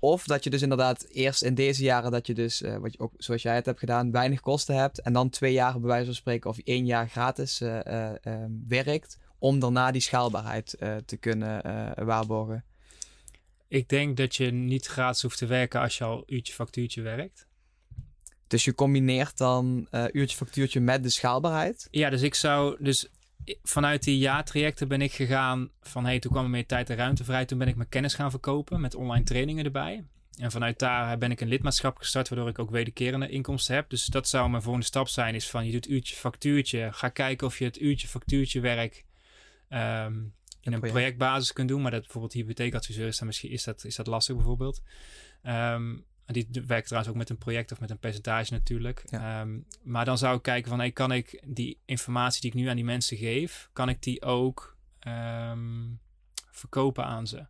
[0.04, 2.98] of dat je dus inderdaad eerst in deze jaren dat je dus, uh, wat je
[2.98, 5.00] ook zoals jij het hebt gedaan, weinig kosten hebt.
[5.00, 8.10] En dan twee jaar bij wijze van spreken of één jaar gratis uh, uh,
[8.68, 9.18] werkt.
[9.38, 11.62] Om daarna die schaalbaarheid te kunnen
[12.04, 12.64] waarborgen.
[13.68, 17.46] Ik denk dat je niet gratis hoeft te werken als je al uurtje factuurtje werkt.
[18.46, 21.88] Dus je combineert dan uurtje factuurtje met de schaalbaarheid?
[21.90, 23.08] Ja, dus ik zou dus
[23.62, 27.24] vanuit die jaartrajecten ben ik gegaan van hey, toen kwam er meer tijd en ruimte
[27.24, 27.44] vrij.
[27.44, 30.04] Toen ben ik mijn kennis gaan verkopen met online trainingen erbij.
[30.38, 33.90] En vanuit daar ben ik een lidmaatschap gestart, waardoor ik ook wederkerende inkomsten heb.
[33.90, 36.88] Dus dat zou mijn volgende stap zijn, is van je doet uurtje factuurtje.
[36.92, 39.04] Ga kijken of je het uurtje factuurtje werk
[39.68, 41.82] um, in een projectbasis kunt doen.
[41.82, 44.82] Maar dat bijvoorbeeld hypotheekadviseur is, dan misschien is dat, is dat lastig bijvoorbeeld.
[45.42, 49.04] Um, die werkt trouwens ook met een project of met een percentage natuurlijk.
[49.10, 52.66] Ehm, maar dan zou ik kijken van, hey, kan ik die informatie die ik nu
[52.66, 56.00] aan die mensen geef, kan ik die ook um,
[56.50, 57.46] verkopen aan ze?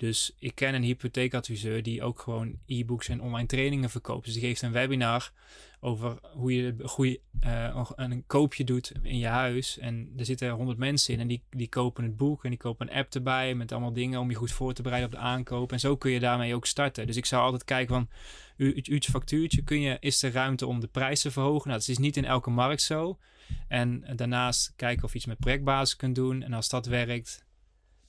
[0.00, 4.24] Dus ik ken een hypotheekadviseur die ook gewoon e-books en online trainingen verkoopt.
[4.24, 5.32] Dus die geeft een webinar
[5.80, 9.78] over hoe je goede, uh, een koopje doet in je huis.
[9.78, 12.88] En er zitten honderd mensen in en die, die kopen het boek en die kopen
[12.88, 15.72] een app erbij met allemaal dingen om je goed voor te bereiden op de aankoop.
[15.72, 17.06] En zo kun je daarmee ook starten.
[17.06, 18.08] Dus ik zou altijd kijken van,
[18.56, 21.68] uurtje factuurtje, kun je, is er ruimte om de prijs te verhogen?
[21.68, 23.18] Nou, dat is niet in elke markt zo.
[23.68, 26.42] En daarnaast kijken of je iets met projectbasis kunt doen.
[26.42, 27.44] En als dat werkt,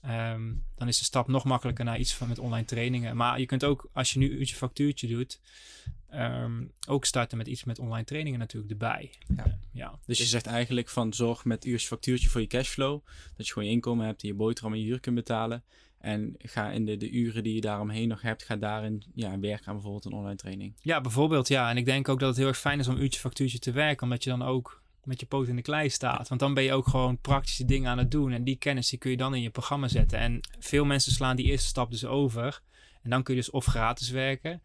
[0.01, 3.15] Ehm, dan is de stap nog makkelijker naar iets van met online trainingen.
[3.15, 5.39] Maar je kunt ook, als je nu uurtje factuurtje doet,
[6.09, 9.11] ehm, ook starten met iets met online trainingen natuurlijk erbij.
[9.35, 9.45] Ja.
[9.45, 9.99] Eh, ja.
[10.05, 13.01] Dus je zegt eigenlijk van zorg met uurtje factuurtje voor je cashflow.
[13.37, 15.63] Dat je gewoon je inkomen hebt en je boterham en je huur kunt betalen.
[15.97, 19.67] En ga in de, de uren die je daaromheen nog hebt, ga daarin ja, werken
[19.67, 20.73] aan bijvoorbeeld een online training.
[20.79, 21.69] ja, bijvoorbeeld ja.
[21.69, 24.03] En ik denk ook dat het heel erg fijn is om uurtje factuurtje te werken,
[24.03, 26.27] omdat je dan ook met je poot in de klei staat.
[26.27, 28.31] Want dan ben je ook gewoon praktische dingen aan het doen.
[28.31, 30.19] En die kennis die kun je dan in je programma zetten.
[30.19, 32.61] En veel mensen slaan die eerste stap dus over.
[33.03, 34.61] En dan kun je dus of gratis werken.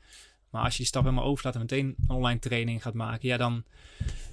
[0.51, 3.37] Maar als je die stap helemaal overslaat en meteen een online training gaat maken, ja,
[3.37, 3.65] dan,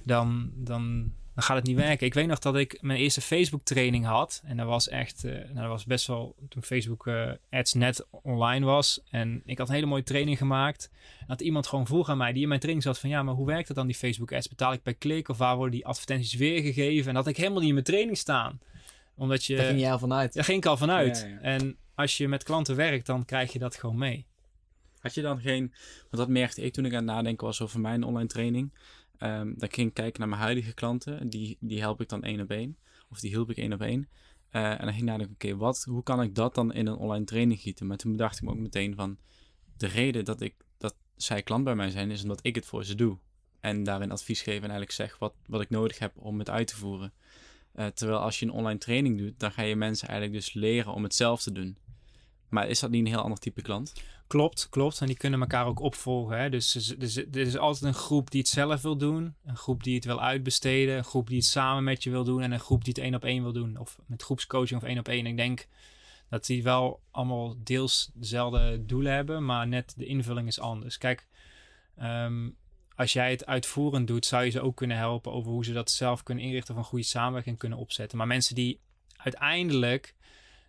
[0.02, 2.06] dan, dan, dan gaat het niet werken.
[2.06, 4.42] Ik weet nog dat ik mijn eerste Facebook training had.
[4.44, 8.06] En dat was echt, eh, nou, dat was best wel toen Facebook eh, ads net
[8.10, 9.00] online was.
[9.10, 10.90] En ik had een hele mooie training gemaakt.
[11.20, 13.34] En dat iemand gewoon vroeg aan mij, die in mijn training zat van, ja, maar
[13.34, 14.48] hoe werkt dat dan die Facebook ads?
[14.48, 17.08] Betaal ik per klik of waar worden die advertenties weergegeven?
[17.08, 18.60] En dat had ik helemaal niet in mijn training staan.
[19.16, 19.56] Omdat je...
[19.56, 20.34] Daar ging jij al vanuit.
[20.34, 21.20] Daar ging ik al vanuit.
[21.20, 21.40] Ja, ja.
[21.40, 24.26] En als je met klanten werkt, dan krijg je dat gewoon mee.
[25.00, 27.80] Had je dan geen, want dat merkte ik toen ik aan het nadenken was over
[27.80, 28.72] mijn online training.
[29.18, 31.28] Ehm dan ging ik kijken naar mijn huidige klanten.
[31.28, 32.76] Die, die help ik dan één op één.
[33.08, 34.08] Of die hielp ik één op één.
[34.50, 36.96] Eh, en dan ging ik nadenken, oké, wat, hoe kan ik dat dan in een
[36.96, 37.86] online training gieten?
[37.86, 39.18] Maar toen bedacht ik me ook meteen van,
[39.76, 42.84] de reden dat, ik, dat zij klant bij mij zijn, is omdat ik het voor
[42.84, 43.18] ze doe.
[43.60, 46.66] En daarin advies geef en eigenlijk zeg wat, wat ik nodig heb om het uit
[46.66, 47.12] te voeren.
[47.72, 50.92] Eh, terwijl als je een online training doet, dan ga je mensen eigenlijk dus leren
[50.92, 51.76] om het zelf te doen.
[52.48, 53.92] Maar is dat niet een heel ander type klant?
[54.34, 55.00] Klopt, klopt.
[55.00, 56.38] En die kunnen elkaar ook opvolgen.
[56.38, 56.50] Hè?
[56.50, 56.96] Dus,
[57.32, 59.34] er is altijd een groep die het zelf wil doen.
[59.44, 60.96] Een groep die het wil uitbesteden.
[60.96, 62.42] Een groep die het samen met je wil doen.
[62.42, 63.76] En een groep die het één op één wil doen.
[63.76, 65.26] Of met groepscoaching of één op één.
[65.26, 65.66] Ik denk
[66.28, 69.44] dat die wel allemaal deels dezelfde doelen hebben.
[69.44, 70.98] Maar net de invulling is anders.
[70.98, 71.26] Kijk,
[71.96, 72.50] ehm,
[72.94, 75.90] als jij het uitvoerend doet, zou je ze ook kunnen helpen over hoe ze dat
[75.90, 78.18] zelf kunnen inrichten of een goede samenwerking kunnen opzetten.
[78.18, 78.80] Maar mensen die
[79.16, 80.14] uiteindelijk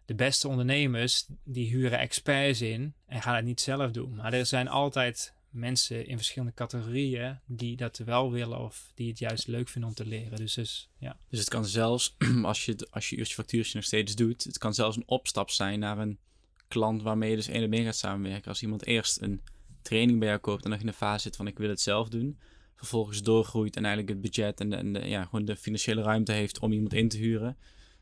[0.05, 4.15] de beste ondernemers, die huren experts in en gaan het niet zelf doen.
[4.15, 9.19] Maar er zijn altijd mensen in verschillende categorieën die dat wel willen of die het
[9.19, 10.37] juist leuk vinden om te leren.
[10.37, 11.17] Dus, dus ja.
[11.29, 14.73] Dus het kan zelfs, als je, als je uurtje factuurtje nog steeds doet, het kan
[14.73, 16.19] zelfs een opstap zijn naar een
[16.67, 18.49] klant waarmee je dus één op één gaat samenwerken.
[18.49, 19.41] Als iemand eerst een
[19.81, 22.09] training bij jou koopt en nog in de fase zit van ik wil het zelf
[22.09, 22.39] doen,
[22.75, 26.31] vervolgens doorgroeit en eigenlijk het budget en, de, en de- ja, gewoon de financiële ruimte
[26.31, 27.57] heeft om iemand in te huren,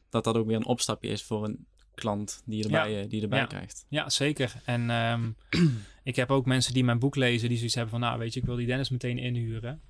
[0.10, 1.66] dat dat ook weer een opstapje is voor een
[1.96, 3.46] klant die je erbij, eh, die je erbij Ja.
[3.46, 3.86] krijgt.
[3.90, 4.54] Ja, zeker.
[4.66, 5.30] En ehm,
[6.04, 8.40] ik heb ook mensen die mijn boek lezen, die zoiets hebben van, nou weet je,
[8.40, 9.82] ik wil die Dennis meteen inhuren.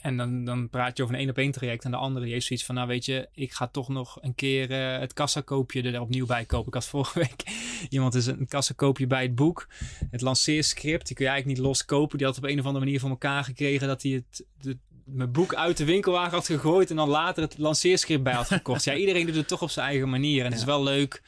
[0.00, 1.84] En dan, dan praat je over een één op één traject.
[1.84, 4.34] En de andere die heeft zoiets van, nou weet je, ik ga toch nog een
[4.34, 6.66] keer eh, het kassakoopje er opnieuw bij kopen.
[6.68, 7.42] Ik had vorige week
[7.88, 9.68] iemand is een kassakoopje bij het boek.
[10.10, 12.18] Het lanceerscript, die kun je eigenlijk niet loskopen.
[12.18, 14.76] Die had op een of andere manier voor elkaar gekregen dat hij het, de,
[15.10, 16.90] mijn boek uit de winkelwagen had gegooid.
[16.90, 18.84] En dan later het lanceerscript bij had gekocht.
[18.84, 20.44] ja, iedereen doet het toch op zijn eigen manier.
[20.44, 21.22] En het is wel leuk,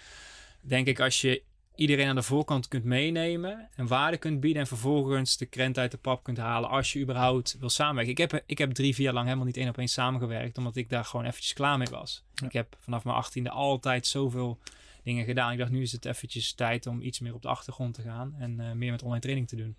[0.60, 1.42] denk ik, als je
[1.74, 5.90] iedereen aan de voorkant kunt meenemen en waarde kunt bieden en vervolgens de krent uit
[5.90, 8.12] de pap kunt halen als je überhaupt wil samenwerken.
[8.12, 10.76] Ik heb, ik heb drie, vier jaar lang helemaal niet één op één samengewerkt, omdat
[10.76, 12.24] ik daar gewoon eventjes klaar mee was.
[12.44, 14.58] Ik heb vanaf mijn achttiende altijd zoveel
[15.02, 15.52] dingen gedaan.
[15.52, 18.34] Ik dacht, nu is het eventjes tijd om iets meer op de achtergrond te gaan
[18.38, 19.76] en eh, meer met online training te doen.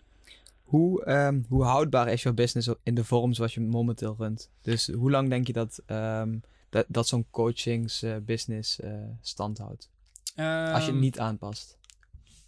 [0.71, 4.49] Hoe, ehm, hoe houdbaar is jouw business in de vorm zoals je momenteel runt?
[4.61, 6.37] Dus hoe lang denk je dat, ehm,
[6.69, 9.89] dat, dat zo'n coachingsbusiness eh stand houdt?
[10.35, 11.77] Als je het Ehm, niet aanpast.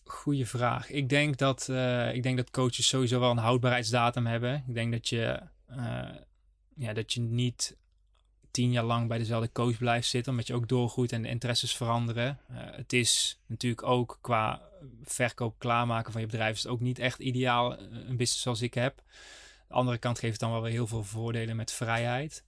[0.03, 0.89] Goeie vraag.
[0.89, 4.63] Ik denk dat, eh, ik denk dat coaches sowieso wel een houdbaarheidsdatum hebben.
[4.67, 6.09] Ik denk dat je, eh,
[6.75, 7.77] ja, dat je niet
[8.51, 11.75] tien jaar lang bij dezelfde coach blijft zitten, omdat je ook doorgroeit en de interesses
[11.75, 12.39] veranderen.
[12.47, 14.61] Eh, het is natuurlijk ook qua
[15.03, 18.73] verkoop klaarmaken van je bedrijf is ook niet echt ideaal, eh, een business zoals ik
[18.73, 19.03] heb.
[19.67, 22.43] De andere kant geeft het dan wel weer heel veel voordelen met vrijheid.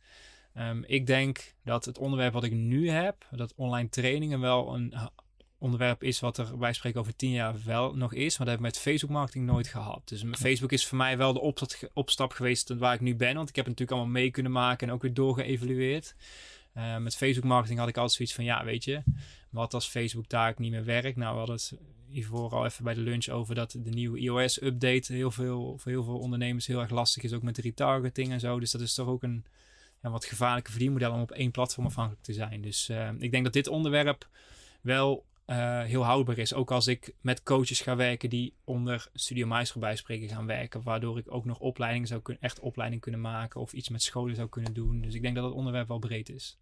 [0.54, 4.94] Ehm, ik denk dat het onderwerp wat ik nu heb, dat online trainingen wel een
[4.94, 5.12] ha-
[5.58, 8.38] onderwerp is wat er bij spreken over tien jaar wel nog is.
[8.38, 10.02] Maar dat heb ik met Facebook marketing nooit gehad.
[10.06, 13.36] Dus Facebook is voor mij wel de opstap, opstap geweest waar ik nu ben.
[13.36, 16.16] Want ik heb het natuurlijk allemaal mee kunnen maken en ook weer doorgeëvalueerd.
[16.76, 19.04] Eh, met Facebook marketing had ik altijd zoiets van, ja, weet je,
[19.50, 21.18] wat als Facebook daar niet meer werkt?
[21.18, 21.74] Nou, we hadden het
[22.08, 26.04] hiervoor al even bij de lunch over dat de nieuwe iOS-update heel veel, voor heel
[26.04, 28.60] veel ondernemers heel erg lastig is, ook met retargeting en zo.
[28.60, 29.46] Dus dat is toch ook een
[30.02, 32.62] ja, wat gevaarlijke verdienmodel om op één platform afhankelijk te zijn.
[32.62, 34.30] Dus eh, ik denk dat dit onderwerp
[34.82, 36.54] wel eh, heel houdbaar is.
[36.54, 40.84] Ook als ik met coaches ga werken die onder Studio Maestro bij spreken gaan werken.
[40.84, 43.62] Waardoor ik ook nog opleidingen zou kunnen, echt opleiding kunnen maken.
[43.62, 45.02] Of iets met scholen zou kunnen doen.
[45.02, 46.58] Dus ik denk dat het onderwerp wel breed is.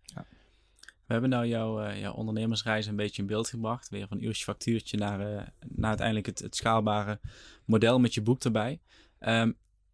[1.05, 3.89] We hebben nou jouw, eh, ondernemersreis een beetje in beeld gebracht.
[3.89, 7.19] Weer van uurtje factuurtje naar, eh, naar uiteindelijk het, het schaalbare
[7.65, 8.79] model met je boek erbij.
[9.19, 9.51] Ehm,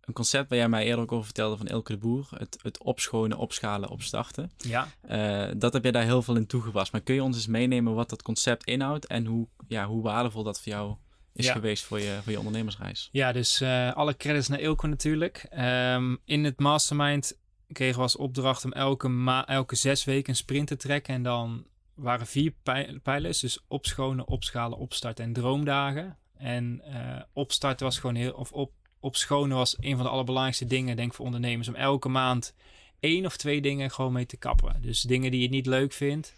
[0.10, 2.28] een concept waar jij mij eerder ook over vertelde van Elke de Boer.
[2.38, 4.52] Het, het opschonen, opschalen, opstarten.
[4.58, 6.92] Ja, Eh, dat heb je daar heel veel in toegepast.
[6.92, 10.44] Maar kun je ons eens meenemen wat dat concept inhoudt en hoe, ja, hoe waardevol
[10.44, 10.96] dat voor jou
[11.34, 11.52] is Ja.
[11.54, 13.10] geweest voor je, voor je ondernemersreis?
[13.12, 15.46] ja dus eh, alle credits naar Ilko natuurlijk.
[15.50, 17.38] Ehm, in het mastermind
[17.72, 21.14] kregen we als opdracht om elke, ma elke zes weken een sprint te trekken.
[21.14, 23.40] En dan waren vier pij- pijlers.
[23.40, 26.18] Dus opschonen, opschalen, opstarten en droomdagen.
[26.38, 28.32] En eh, opstarten was gewoon heel...
[28.32, 31.68] Of op, opschonen was een van de allerbelangrijkste dingen, denk ik, voor ondernemers.
[31.68, 32.54] Om elke maand
[33.00, 34.82] één of twee dingen gewoon mee te kappen.
[34.82, 36.34] Dus dingen die je niet leuk vindt.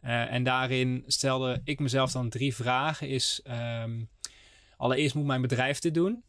[0.00, 3.08] Eh, en daarin stelde ik mezelf dan drie vragen.
[3.08, 4.00] Is ehm,
[4.76, 6.22] allereerst moet mijn bedrijf dit doen.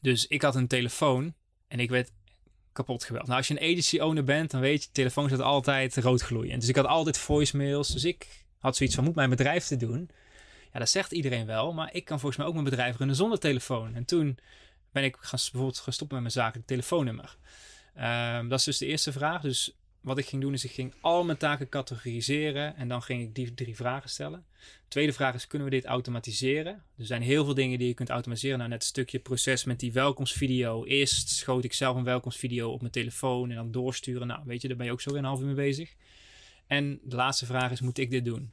[0.00, 1.34] Dus ik had een telefoon
[1.68, 2.12] en ik werd
[2.72, 3.26] kapot gebeld.
[3.26, 6.60] Nou, als je een agency owner bent, dan weet je, telefoon staat altijd rood gloeiend.
[6.60, 7.88] Dus ik had altijd voicemails.
[7.88, 10.10] Dus ik had zoiets van, moet mijn bedrijf te doen?
[10.72, 13.38] Ja, dat zegt iedereen wel, maar ik kan volgens mij ook mijn bedrijf runnen zonder
[13.38, 13.94] telefoon.
[13.94, 14.38] En toen
[14.94, 17.36] ben ik gaan, bijvoorbeeld gestopt met mijn zakelijk telefoonnummer.
[17.94, 19.42] Ehm, dat is dus de eerste vraag.
[19.42, 23.22] Dus wat ik ging doen is ik ging al mijn taken categoriseren en dan ging
[23.22, 24.44] ik die drie vragen stellen.
[24.88, 26.82] Tweede vraag is, kunnen we dit automatiseren?
[26.98, 28.58] Er zijn heel veel dingen die je kunt automatiseren.
[28.58, 30.84] Nou, net een stukje proces met die welkomstvideo.
[30.84, 34.26] Eerst schoot ik zelf een welkomstvideo op mijn telefoon en dan doorsturen.
[34.26, 35.94] Nou, weet je, daar ben je ook zo weer een half uur mee bezig.
[36.66, 38.52] En de laatste vraag is, moet ik dit doen?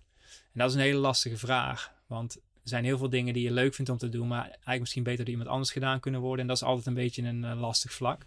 [0.53, 3.51] En dat is een hele lastige vraag, want er zijn heel veel dingen die je
[3.51, 6.41] leuk vindt om te doen, maar eigenlijk misschien beter door iemand anders gedaan kunnen worden.
[6.41, 8.26] En dat is altijd een beetje een eh, lastig vlak.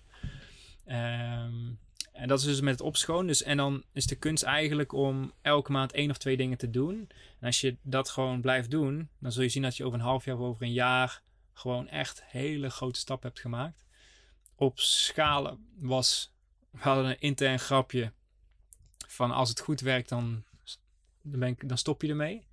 [0.85, 1.73] Ehm,
[2.13, 3.27] en dat is dus met het opschoon.
[3.27, 6.71] Dus, en dan is de kunst eigenlijk om elke maand één of twee dingen te
[6.71, 7.09] doen.
[7.41, 10.05] En als je dat gewoon blijft doen, dan zul je zien dat je over een
[10.05, 11.23] half jaar of over een jaar
[11.53, 13.85] gewoon echt hele grote stappen hebt gemaakt.
[14.55, 16.33] Op schalen was,
[16.71, 18.13] we hadden een intern grapje
[19.09, 20.45] van als het goed werkt, dan,
[21.23, 22.47] dan, ben dan stop je ermee.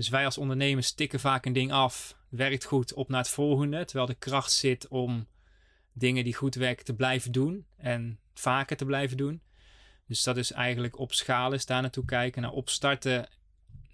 [0.00, 3.84] Dus wij als ondernemers tikken vaak een ding af, werkt goed, op naar het volgende.
[3.84, 5.26] Terwijl de kracht zit om
[5.92, 9.42] dingen die goed werken te blijven doen en vaker te blijven doen.
[10.06, 12.42] Dus dat is eigenlijk op schalen, is daar naartoe kijken.
[12.42, 13.28] Nou, opstarten,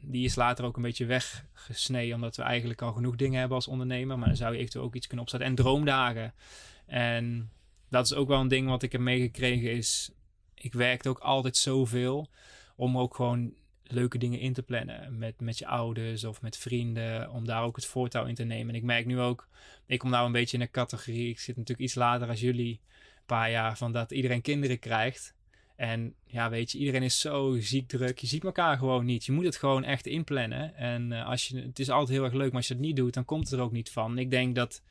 [0.01, 3.69] die is later ook een beetje weggesneden, omdat we eigenlijk al genoeg dingen hebben als
[3.69, 4.19] ondernemer.
[4.19, 5.51] Maar dan zou je eventueel ook iets kunnen opstarten.
[5.51, 6.35] En droomdagen.
[6.87, 7.51] En
[7.89, 10.11] dat is ook wel een ding wat ik heb meegekregen, is
[10.55, 12.31] ik werkte ook altijd zoveel
[12.77, 13.55] om ook gewoon
[13.89, 17.77] leuke dingen in te plannen met, met je ouders of met vrienden, om daar ook
[17.77, 18.69] het voortouw in te nemen.
[18.69, 19.49] En ik merk nu ook,
[19.87, 22.81] ik kom nou een beetje in een categorie, ik zit natuurlijk iets later als jullie,
[23.17, 25.35] een paar jaar, van dat iedereen kinderen krijgt.
[25.77, 28.19] En ja, weet je, iedereen is zo ziek druk.
[28.19, 29.25] Je ziet elkaar gewoon niet.
[29.25, 30.75] Je moet het gewoon echt inplannen.
[30.75, 32.97] En uh, als je, het is altijd heel erg leuk, maar als je het niet
[32.97, 34.19] doet, dan komt het er ook niet van.
[34.19, 34.83] Ik denk dat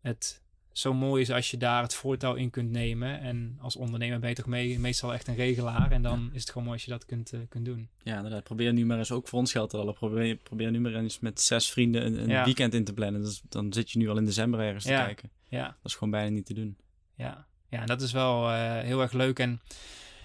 [0.00, 3.20] het zo mooi is als je daar het voortouw in kunt nemen.
[3.20, 5.90] En als ondernemer ben je toch mee, meestal echt een regelaar.
[5.90, 7.88] En dan is het gewoon mooi als je dat kunt, uh, kunt doen.
[8.02, 8.44] Ja, inderdaad.
[8.44, 9.94] Probeer nu maar eens ook voor ons geld te halen.
[9.94, 12.44] Probeer, probeer nu maar eens met zes vrienden een, een ja.
[12.44, 13.22] weekend in te plannen.
[13.22, 14.98] Dus dan zit je nu al in december ergens ja.
[14.98, 15.30] te kijken.
[15.48, 15.64] Ja.
[15.64, 16.76] Dat is gewoon bijna niet te doen.
[17.14, 19.38] Ja, ja dat is wel uh, heel erg leuk.
[19.38, 19.60] En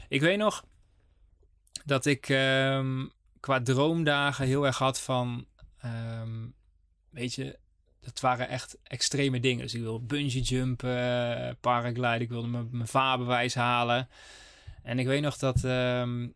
[0.10, 0.66] ik weet nog
[1.86, 5.46] dat ik um, qua droomdagen heel erg had van...
[6.22, 6.54] Um,
[7.10, 7.60] weet je,
[8.06, 9.64] dat waren echt extreme dingen.
[9.64, 14.10] Dus ik wilde bungee jumpen, paragliden, ik wilde mijn vaarbewijs halen.
[14.84, 16.36] En ik weet nog dat um,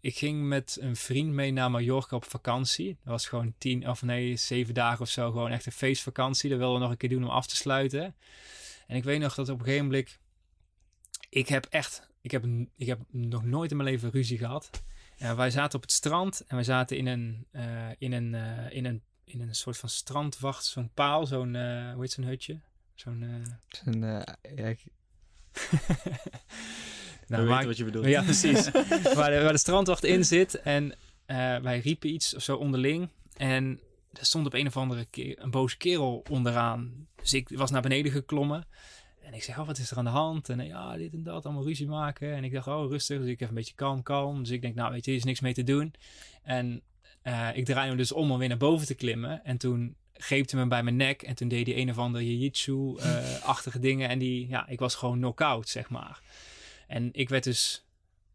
[0.00, 2.86] ik ging met een vriend mee naar Mallorca op vakantie.
[2.86, 5.30] Dat was gewoon tien of nee, zeven dagen of zo.
[5.30, 6.50] Gewoon echt een feestvakantie.
[6.50, 8.14] Dat wilden we nog een keer doen om af te sluiten.
[8.86, 10.18] En ik weet nog dat op een gegeven moment...
[11.28, 12.06] Ik heb echt...
[12.20, 12.44] Ik heb,
[12.76, 14.70] ik heb nog nooit in mijn leven ruzie gehad.
[15.18, 18.70] En wij zaten op het strand en we zaten in een, uh, in een, uh,
[18.70, 22.60] in een in een soort van strandwacht, zo'n paal, zo'n, uh, hoe heet zo'n hutje?
[22.94, 23.22] Zo'n...
[23.22, 23.34] Uh...
[23.68, 24.22] Zo'n, uh,
[24.56, 24.84] ja, ik...
[27.28, 28.06] nou, we weten wat je bedoelt.
[28.06, 28.70] Ja, precies.
[29.14, 30.94] waar, de, waar de strandwacht in zit en
[31.62, 33.80] wij riepen iets of zo onderling en
[34.12, 37.06] er stond op een of andere keer een boze kerel onderaan.
[37.16, 38.66] Dus ik was naar beneden geklommen
[39.28, 40.48] en ik zeg, oh, wat is er aan de hand?
[40.48, 42.34] En ja, dit en dat, allemaal ruzie maken.
[42.34, 43.18] En ik dacht, oh, rustig.
[43.18, 44.38] Dus ik even een beetje kalm, kalm.
[44.38, 45.94] Dus ik denk, nou, weet je, er is niks mee te doen.
[46.42, 46.82] En
[47.24, 49.44] uh, ik draai hem dus om om weer naar boven te klimmen.
[49.44, 51.22] En toen greep hij me bij mijn nek.
[51.22, 54.08] En toen deed hij een of andere jiu-jitsu-achtige uh, dingen.
[54.08, 56.20] En die, ja, ik was gewoon knock-out, zeg maar.
[56.86, 57.84] En ik werd dus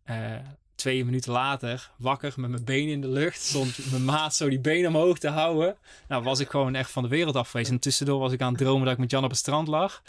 [0.05, 0.35] uh,
[0.83, 3.41] twee minuten later wakker met mijn benen in de lucht.
[3.49, 5.75] Stond mijn maat zo die benen omhoog te houden.
[6.07, 7.69] Nou, was ik gewoon echt van de wereld af geweest.
[7.69, 10.03] En tussendoor was ik aan het dromen dat ik met Jan op het strand lag.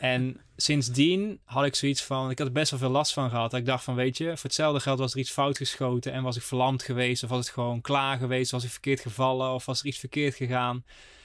[0.00, 2.30] En sindsdien had ik zoiets van...
[2.30, 3.50] Ik had er best wel veel last van gehad.
[3.50, 4.24] Dat ik dacht van, weet je...
[4.24, 6.12] Voor hetzelfde geld was er iets fout geschoten...
[6.12, 7.22] en was ik verlamd geweest...
[7.22, 8.50] of was het gewoon klaar geweest...
[8.50, 9.52] was ik verkeerd gevallen...
[9.52, 10.84] of was er iets verkeerd gegaan.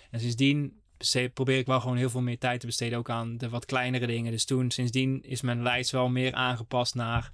[0.09, 0.79] En sindsdien
[1.33, 2.97] probeer ik wel gewoon heel veel meer tijd te besteden...
[2.97, 4.31] ook aan de wat kleinere dingen.
[4.31, 7.31] Dus toen, sindsdien is mijn lijst wel meer aangepast naar...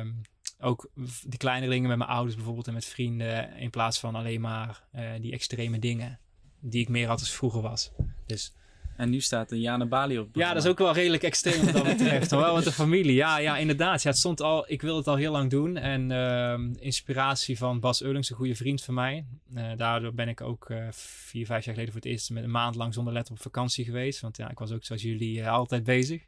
[0.00, 0.22] Um,
[0.60, 0.90] ook
[1.26, 3.56] die kleinere dingen met mijn ouders bijvoorbeeld en met vrienden...
[3.56, 6.18] in plaats van alleen maar uh, die extreme dingen...
[6.60, 7.92] die ik meer had als vroeger was.
[8.26, 8.54] Dus...
[8.96, 10.28] En nu staat een Jana Bali op.
[10.32, 12.30] Ja, dat is ook wel redelijk extreem wat dat betreft.
[12.30, 13.14] wel met de familie.
[13.14, 14.02] Ja, ja, inderdaad.
[14.02, 15.76] Ja, het stond al, ik wil het al heel lang doen.
[15.76, 19.24] En ehm, inspiratie van Bas Eurlings, een goede vriend van mij.
[19.54, 22.50] Uh, daardoor ben ik ook uh, vier, vijf jaar geleden voor het eerst met een
[22.50, 24.20] maand lang zonder let op vakantie geweest.
[24.20, 26.22] Want ja, ik was ook zoals jullie altijd bezig.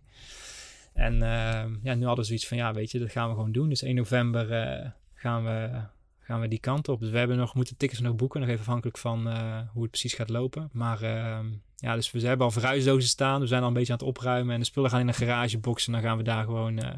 [0.99, 3.53] En ehm, ja, nu hadden we zoiets van, ja, weet je, dat gaan we gewoon
[3.53, 3.69] doen.
[3.69, 4.47] Dus 1 november
[5.15, 5.87] gaan we
[6.29, 7.01] gaan we die kant op.
[7.01, 9.91] Dus we hebben nog moeten tickets nog boeken, nog even afhankelijk van uh, hoe het
[9.91, 10.69] precies gaat lopen.
[10.73, 11.39] Maar uh,
[11.77, 13.41] ja, dus we hebben al verhuisdozen staan.
[13.41, 15.87] We zijn al een beetje aan het opruimen en de spullen gaan in een garagebox
[15.87, 16.91] en dan gaan we daar gewoon uh,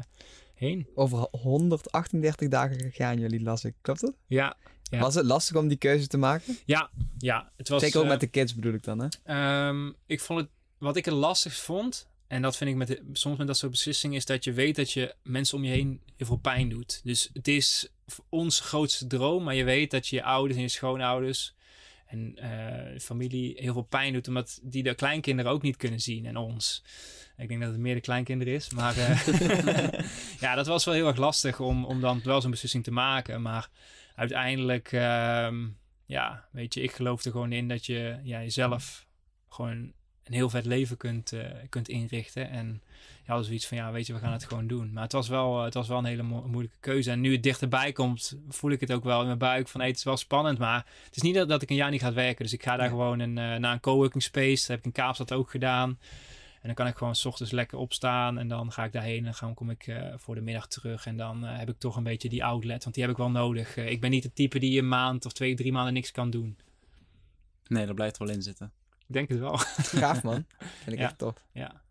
[0.53, 0.87] heen.
[0.95, 3.73] Over 138 dagen gaan jullie, las ik.
[3.81, 4.13] Klopt dat?
[4.27, 4.55] Ja.
[4.83, 4.99] ja.
[4.99, 6.57] Was het lastig om die keuze te maken?
[6.65, 7.51] Ja, ja.
[7.57, 9.67] Het was, Zeker ook met de kids bedoel ik dan, hè?
[9.67, 13.37] Um, ik vond het, wat ik het lastig vond, en dat vind ik met soms
[13.37, 16.27] met dat soort beslissingen, is dat je weet dat je mensen om je heen heel
[16.27, 17.01] veel pijn doet.
[17.03, 17.89] Dus het is
[18.29, 21.55] ons grootste droom, maar je weet dat je je ouders en je schoonouders
[22.07, 26.25] en uh, familie heel veel pijn doet, omdat die de kleinkinderen ook niet kunnen zien
[26.25, 26.83] en ons.
[27.37, 29.27] Ik denk dat het meer de kleinkinderen is, maar uh,
[30.45, 33.41] ja, dat was wel heel erg lastig om, om dan wel zo'n beslissing te maken.
[33.41, 33.69] Maar
[34.15, 35.53] uiteindelijk, uh,
[36.05, 39.07] ja, weet je, ik geloof er gewoon in dat je ja, jezelf
[39.49, 42.49] gewoon een heel vet leven kunt, uh, kunt inrichten.
[42.49, 42.81] En
[43.27, 44.93] ja, zoiets van, ja, weet je, we gaan het gewoon doen.
[44.93, 47.11] Maar het was wel, uh, het was wel een hele mo moeilijke keuze.
[47.11, 49.89] En nu het dichterbij komt, voel ik het ook wel in mijn buik van, hey,
[49.89, 50.57] het is wel spannend.
[50.57, 52.43] Maar het is niet dat, dat ik een jaar niet ga werken.
[52.43, 52.91] Dus ik ga daar ja.
[52.91, 54.59] gewoon een, uh, naar een coworking space.
[54.59, 55.99] Dat heb ik in Kaapstad ook gedaan.
[56.61, 58.37] En dan kan ik gewoon s ochtends lekker opstaan.
[58.37, 61.05] En dan ga ik daarheen en dan kom ik uh, voor de middag terug.
[61.05, 62.83] En dan uh, heb ik toch een beetje die outlet.
[62.83, 63.77] Want die heb ik wel nodig.
[63.77, 66.29] Uh, ik ben niet het type die een maand of twee, drie maanden niks kan
[66.29, 66.57] doen.
[67.67, 68.71] Nee, dat blijft er wel in zitten.
[69.11, 69.57] Ik denk het wel.
[70.03, 70.45] Gaaf man.
[70.57, 71.05] Vind ik ja.
[71.05, 71.35] echt tof.
[71.51, 71.81] Ja.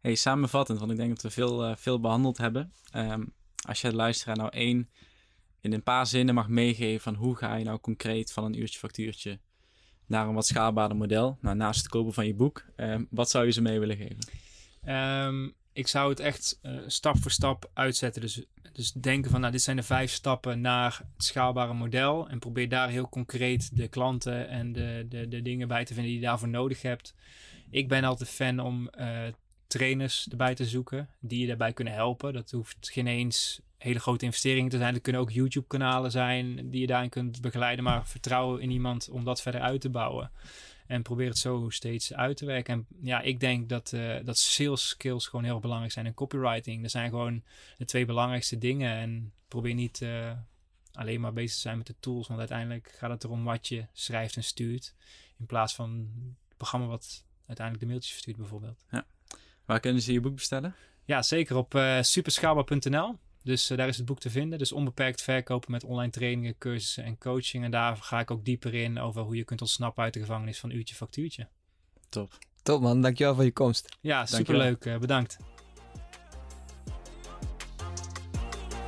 [0.00, 2.72] Hey, samenvattend, want ik denk dat we veel, uh, veel behandeld hebben.
[2.96, 3.32] Um,
[3.68, 4.90] als je de luisteraar nou één
[5.60, 8.78] in een paar zinnen mag meegeven van hoe ga je nou concreet van een uurtje
[8.78, 9.38] factuurtje
[10.06, 13.44] naar een wat schaalbaarder model, nou, naast het kopen van je boek, um, wat zou
[13.44, 14.18] je ze mee willen geven?
[15.26, 18.20] Um, ik zou het echt uh, stap voor stap uitzetten.
[18.22, 22.28] Dus, dus denken van, nou, dit zijn de vijf stappen naar het schaalbare model.
[22.28, 26.12] En probeer daar heel concreet de klanten en de, de, de dingen bij te vinden
[26.12, 27.14] die je daarvoor nodig hebt.
[27.70, 29.18] Ik ben altijd fan om uh,
[29.66, 32.32] trainers erbij te zoeken die je daarbij kunnen helpen.
[32.32, 34.92] Dat hoeft geen eens hele grote investeringen te zijn.
[34.92, 37.84] Dat kunnen ook YouTube-kanalen zijn die je daarin kunt begeleiden.
[37.84, 40.30] Maar vertrouw in iemand om dat verder uit te bouwen.
[40.86, 42.74] En probeer het zo steeds uit te werken.
[42.74, 46.06] En ja, ik denk dat, uh, dat sales skills gewoon heel belangrijk zijn.
[46.06, 47.42] En copywriting, dat zijn gewoon
[47.76, 48.96] de twee belangrijkste dingen.
[48.96, 50.32] En probeer niet uh,
[50.92, 52.26] alleen maar bezig te zijn met de tools.
[52.26, 54.94] Want uiteindelijk gaat het erom wat je schrijft en stuurt.
[55.38, 56.10] In plaats van
[56.48, 58.84] het programma wat uiteindelijk de mailtjes verstuurt bijvoorbeeld.
[58.90, 59.06] Ja.
[59.64, 60.74] Waar kunnen ze je boek bestellen?
[61.04, 63.18] Ja, zeker op uh, superschaalbaar.nl.
[63.44, 64.58] Dus uh, daar is het boek te vinden.
[64.58, 67.64] Dus onbeperkt verkopen met online trainingen, cursussen en coaching.
[67.64, 70.60] En daar ga ik ook dieper in over hoe je kunt ontsnappen uit de gevangenis
[70.60, 71.48] van uurtje factuurtje.
[72.08, 72.38] Top.
[72.62, 73.96] Top man, dankjewel voor je komst.
[74.00, 74.84] Ja, superleuk.
[74.84, 75.36] Uh, bedankt.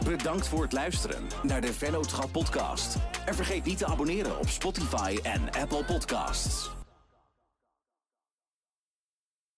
[0.04, 2.96] Bedankt voor het luisteren naar de Vennootschap podcast.
[3.26, 6.70] En vergeet niet te abonneren op Spotify en Apple Podcasts.